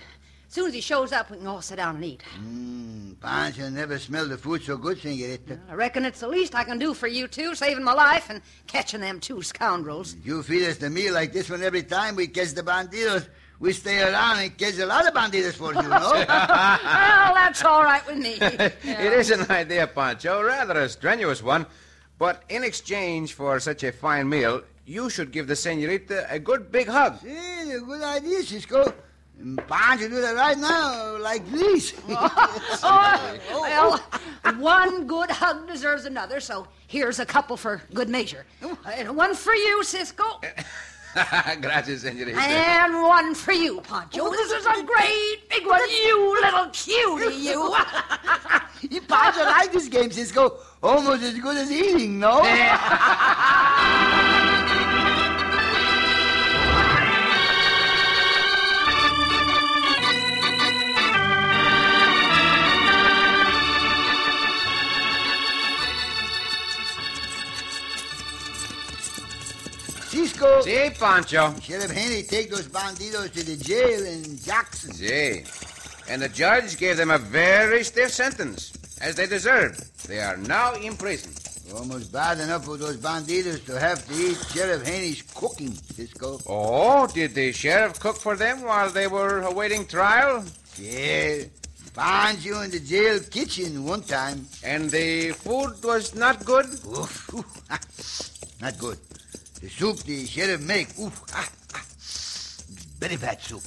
As 0.48 0.54
soon 0.54 0.68
as 0.70 0.74
he 0.74 0.80
shows 0.80 1.12
up, 1.12 1.30
we 1.30 1.36
can 1.36 1.48
all 1.48 1.62
sit 1.62 1.76
down 1.76 1.96
and 1.96 2.06
eat. 2.06 2.24
Mm, 2.40 3.20
Pancho 3.20 3.68
never 3.68 4.00
smelled 4.00 4.30
the 4.30 4.38
food 4.38 4.64
so 4.64 4.78
good, 4.78 5.02
senorita. 5.02 5.60
I 5.70 5.74
reckon 5.74 6.06
it's 6.06 6.22
the 6.22 6.30
least 6.30 6.56
I 6.56 6.64
can 6.64 6.80
do 6.80 6.94
for 6.94 7.08
you 7.08 7.28
two, 7.28 7.56
saving 7.56 7.84
my 7.84 7.92
life 7.92 8.30
and 8.30 8.42
catching 8.68 9.02
them 9.02 9.20
two 9.20 9.42
scoundrels. 9.42 10.16
You 10.24 10.42
feed 10.44 10.64
us 10.64 10.78
the 10.78 10.90
meal 10.90 11.14
like 11.14 11.34
this 11.34 11.50
one 11.50 11.62
every 11.62 11.84
time 11.84 12.16
we 12.16 12.28
catch 12.28 12.54
the 12.54 12.64
bandidos. 12.64 13.28
We 13.60 13.74
stay 13.74 14.02
around 14.02 14.40
and 14.40 14.58
catch 14.58 14.80
a 14.80 14.86
lot 14.86 15.06
of 15.06 15.14
bandidos 15.14 15.56
for 15.56 15.74
you, 15.74 15.82
know? 15.82 15.90
well, 16.14 17.34
that's 17.34 17.66
all 17.66 17.84
right 17.84 18.08
with 18.08 18.18
me. 18.18 18.38
It 18.40 19.12
is 19.12 19.30
an 19.30 19.52
idea, 19.52 19.88
Pancho, 19.88 20.42
rather 20.42 20.80
a 20.80 20.88
strenuous 20.88 21.44
one. 21.44 21.66
But 22.20 22.44
in 22.50 22.64
exchange 22.64 23.34
for 23.34 23.60
such 23.60 23.84
a 23.84 23.92
fine 23.92 24.28
meal, 24.28 24.64
you 24.86 25.10
should 25.10 25.32
give 25.32 25.48
the 25.48 25.56
senorita 25.56 26.26
a 26.30 26.40
good 26.40 26.72
big 26.72 26.88
hug. 26.88 27.20
See, 27.20 27.72
a 27.72 27.80
good 27.80 28.02
idea, 28.02 28.42
Cisco. 28.42 28.86
Mm, 28.86 29.58
and 29.60 29.68
Pancho 29.68 30.10
do 30.10 30.22
that 30.22 30.36
right 30.36 30.58
now, 30.58 31.18
like 31.20 31.50
this. 31.52 31.94
Oh, 32.90 33.40
well, 33.52 34.00
one 34.60 35.08
good 35.08 35.30
hug 35.30 35.68
deserves 35.68 36.06
another, 36.06 36.40
so 36.40 36.68
here's 36.88 37.20
a 37.20 37.26
couple 37.26 37.58
for 37.58 37.82
good 37.94 38.10
measure. 38.10 38.46
And 38.86 39.16
one 39.16 39.36
for 39.36 39.54
you, 39.54 39.84
Cisco, 39.84 40.24
Gracias, 41.62 42.02
senorita. 42.02 42.38
and 42.40 43.02
one 43.02 43.34
for 43.34 43.52
you, 43.52 43.82
Pancho. 43.82 44.22
Oh, 44.24 44.30
this 44.32 44.52
is 44.52 44.66
a 44.78 44.84
great 44.84 45.50
big 45.50 45.66
one, 45.66 45.82
you 45.90 46.42
little 46.42 46.68
cutie, 46.68 47.36
you. 47.36 47.76
Pancho 49.08 49.44
like 49.44 49.72
this 49.72 49.88
game, 49.88 50.12
Cisco. 50.12 50.58
Almost 50.84 51.24
as 51.24 51.40
good 51.40 51.58
as 51.58 51.72
eating, 51.72 52.20
no? 52.20 52.42
Cisco. 70.18 70.62
Si, 70.62 70.90
Pancho. 70.98 71.54
Sheriff 71.62 71.92
Haney 71.92 72.24
take 72.24 72.50
those 72.50 72.68
bandidos 72.68 73.32
to 73.34 73.44
the 73.46 73.56
jail 73.56 74.04
in 74.04 74.36
Jackson. 74.40 74.92
Si. 74.92 75.44
And 76.10 76.24
the 76.24 76.30
judge 76.30 76.80
gave 76.80 76.98
them 76.98 77.12
a 77.12 77.20
very 77.20 77.84
stiff 77.84 78.10
sentence, 78.10 78.74
as 79.00 79.14
they 79.14 79.28
deserved. 79.28 79.80
They 80.08 80.20
are 80.20 80.38
now 80.38 80.74
in 80.74 80.98
prison. 80.98 81.32
Almost 81.78 82.12
bad 82.12 82.40
enough 82.40 82.66
for 82.66 82.78
those 82.78 82.98
bandidos 82.98 83.64
to 83.68 83.80
have 83.80 84.08
to 84.08 84.14
eat 84.16 84.38
Sheriff 84.52 84.88
Haney's 84.88 85.22
cooking, 85.36 85.74
Cisco. 85.94 86.40
Oh, 86.48 87.06
did 87.06 87.36
the 87.36 87.52
sheriff 87.52 88.00
cook 88.00 88.16
for 88.16 88.36
them 88.36 88.64
while 88.64 88.90
they 88.90 89.06
were 89.06 89.42
awaiting 89.42 89.86
trial? 89.86 90.44
Yeah. 90.80 91.44
Found 91.94 92.44
you 92.44 92.60
in 92.62 92.72
the 92.72 92.80
jail 92.80 93.20
kitchen 93.20 93.86
one 93.86 94.02
time. 94.02 94.48
And 94.64 94.90
the 94.90 95.34
food 95.34 95.76
was 95.84 96.16
not 96.16 96.44
good? 96.44 96.66
Oof. 96.88 97.30
not 98.62 98.80
good. 98.80 98.98
The 99.62 99.70
soup 99.70 99.98
the 100.00 100.26
sheriff 100.26 100.62
make, 100.62 100.88
oof, 101.00 101.24
ah, 101.34 101.50
ah. 101.74 101.84
very 103.00 103.17
bad 103.17 103.41
soup. 103.41 103.63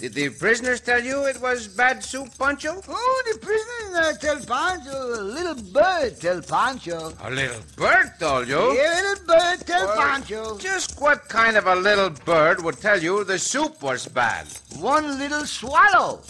Did 0.00 0.14
the 0.14 0.28
prisoners 0.30 0.80
tell 0.80 1.02
you 1.02 1.26
it 1.26 1.40
was 1.40 1.68
bad 1.68 2.02
soup, 2.02 2.28
Pancho? 2.36 2.80
Oh, 2.88 3.22
the 3.32 3.38
prisoners 3.38 3.94
uh, 3.94 4.12
tell 4.20 4.40
Pancho. 4.40 5.20
A 5.20 5.22
little 5.22 5.54
bird 5.72 6.20
tell 6.20 6.42
Pancho. 6.42 7.12
A 7.22 7.30
little 7.30 7.60
bird 7.76 8.12
told 8.18 8.48
you? 8.48 8.72
Yeah, 8.74 9.00
a 9.00 9.02
little 9.02 9.26
bird 9.26 9.66
tell 9.66 9.86
Well, 9.86 9.96
Pancho. 9.96 10.58
Just 10.58 11.00
what 11.00 11.28
kind 11.28 11.56
of 11.56 11.66
a 11.66 11.76
little 11.76 12.10
bird 12.10 12.62
would 12.64 12.80
tell 12.80 13.00
you 13.00 13.22
the 13.24 13.38
soup 13.38 13.82
was 13.82 14.08
bad? 14.08 14.46
One 14.78 15.18
little 15.18 15.46
swallow. 15.46 16.22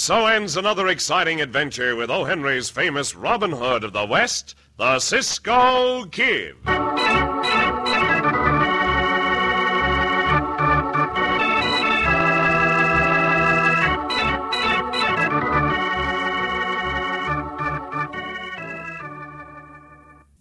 so 0.00 0.24
ends 0.24 0.56
another 0.56 0.88
exciting 0.88 1.42
adventure 1.42 1.94
with 1.94 2.10
O. 2.10 2.24
Henry's 2.24 2.70
famous 2.70 3.14
Robin 3.14 3.52
Hood 3.52 3.84
of 3.84 3.92
the 3.92 4.06
West, 4.06 4.54
the 4.78 4.98
Cisco 4.98 6.06
Kid. 6.06 6.56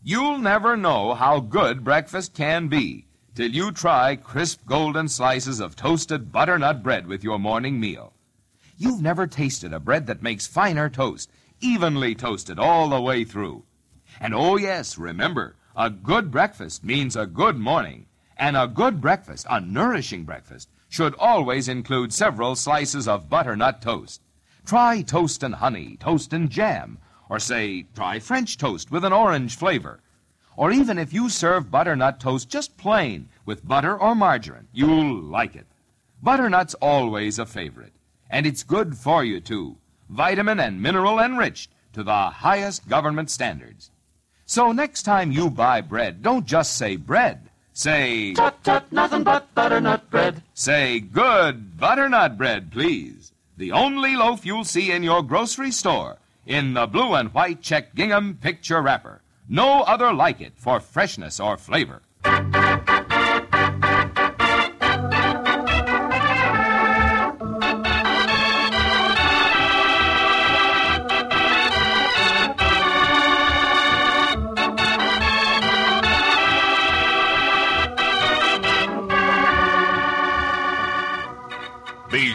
You'll 0.02 0.38
never 0.38 0.78
know 0.78 1.14
how 1.16 1.42
good 1.42 1.84
breakfast 1.84 2.34
can 2.34 2.70
be 2.70 3.08
till 3.36 3.52
you 3.52 3.74
try 3.74 4.16
crisp 4.16 4.62
golden 4.66 5.10
slices 5.10 5.60
of 5.60 5.76
toasted 5.76 6.32
butternut 6.32 6.82
bread 6.82 7.08
with 7.08 7.26
your 7.26 7.38
morning 7.38 7.78
meal. 7.78 8.14
You've 8.82 9.02
never 9.02 9.28
tasted 9.28 9.74
a 9.74 9.80
bread 9.82 10.08
that 10.08 10.24
makes 10.24 10.48
finer 10.48 10.90
toast, 10.90 11.30
evenly 11.60 12.16
toasted 12.16 12.58
all 12.58 12.88
the 12.88 13.02
way 13.02 13.26
through. 13.26 13.66
And 14.22 14.34
oh, 14.34 14.56
yes, 14.56 14.98
remember, 14.98 15.58
a 15.76 15.90
good 15.90 16.32
breakfast 16.32 16.82
means 16.82 17.18
a 17.18 17.26
good 17.26 17.58
morning. 17.58 18.06
And 18.38 18.56
a 18.56 18.68
good 18.68 19.02
breakfast, 19.02 19.46
a 19.50 19.60
nourishing 19.60 20.24
breakfast, 20.24 20.70
should 20.88 21.14
always 21.16 21.68
include 21.68 22.14
several 22.14 22.56
slices 22.56 23.06
of 23.06 23.30
butternut 23.30 23.82
toast. 23.82 24.22
Try 24.66 25.02
toast 25.02 25.44
and 25.44 25.56
honey, 25.56 25.98
toast 26.00 26.32
and 26.32 26.50
jam, 26.50 27.00
or 27.28 27.38
say, 27.38 27.86
try 27.94 28.20
French 28.20 28.58
toast 28.58 28.92
with 28.92 29.04
an 29.04 29.12
orange 29.12 29.58
flavor. 29.58 30.00
Or 30.56 30.72
even 30.72 30.98
if 30.98 31.12
you 31.12 31.28
serve 31.28 31.70
butternut 31.70 32.22
toast 32.22 32.48
just 32.48 32.78
plain 32.78 33.28
with 33.46 33.68
butter 33.68 34.00
or 34.00 34.16
margarine, 34.16 34.70
you'll 34.72 35.22
like 35.22 35.58
it. 35.58 35.68
Butternut's 36.24 36.76
always 36.76 37.40
a 37.40 37.46
favorite, 37.46 37.94
and 38.30 38.46
it's 38.46 38.64
good 38.64 38.98
for 38.98 39.24
you 39.24 39.40
too. 39.40 39.78
Vitamin 40.10 40.60
and 40.60 40.82
mineral 40.82 41.20
enriched 41.20 41.72
to 41.94 42.04
the 42.04 42.30
highest 42.30 42.88
government 42.88 43.30
standards. 43.30 43.92
So 44.46 44.72
next 44.72 45.04
time 45.04 45.32
you 45.32 45.50
buy 45.50 45.82
bread, 45.82 46.22
don't 46.22 46.46
just 46.46 46.76
say 46.76 46.96
bread. 46.96 47.50
Say 47.74 48.34
Tut 48.34 48.64
tut, 48.64 48.92
nothing 48.92 49.24
but 49.24 49.54
butternut 49.56 50.10
bread. 50.10 50.44
Say 50.54 51.00
good 51.00 51.78
butternut 51.78 52.38
bread, 52.38 52.72
please. 52.72 53.32
The 53.58 53.72
only 53.72 54.16
loaf 54.16 54.46
you'll 54.46 54.64
see 54.64 54.92
in 54.92 55.04
your 55.04 55.22
grocery 55.22 55.72
store 55.72 56.18
in 56.46 56.74
the 56.74 56.88
blue 56.88 57.14
and 57.14 57.34
white 57.34 57.62
check 57.62 57.94
gingham 57.94 58.38
picture 58.42 58.82
wrapper. 58.82 59.22
No 59.48 59.82
other 59.84 60.12
like 60.14 60.42
it 60.42 60.54
for 60.56 60.80
freshness 60.80 61.40
or 61.40 61.58
flavor. 61.58 62.02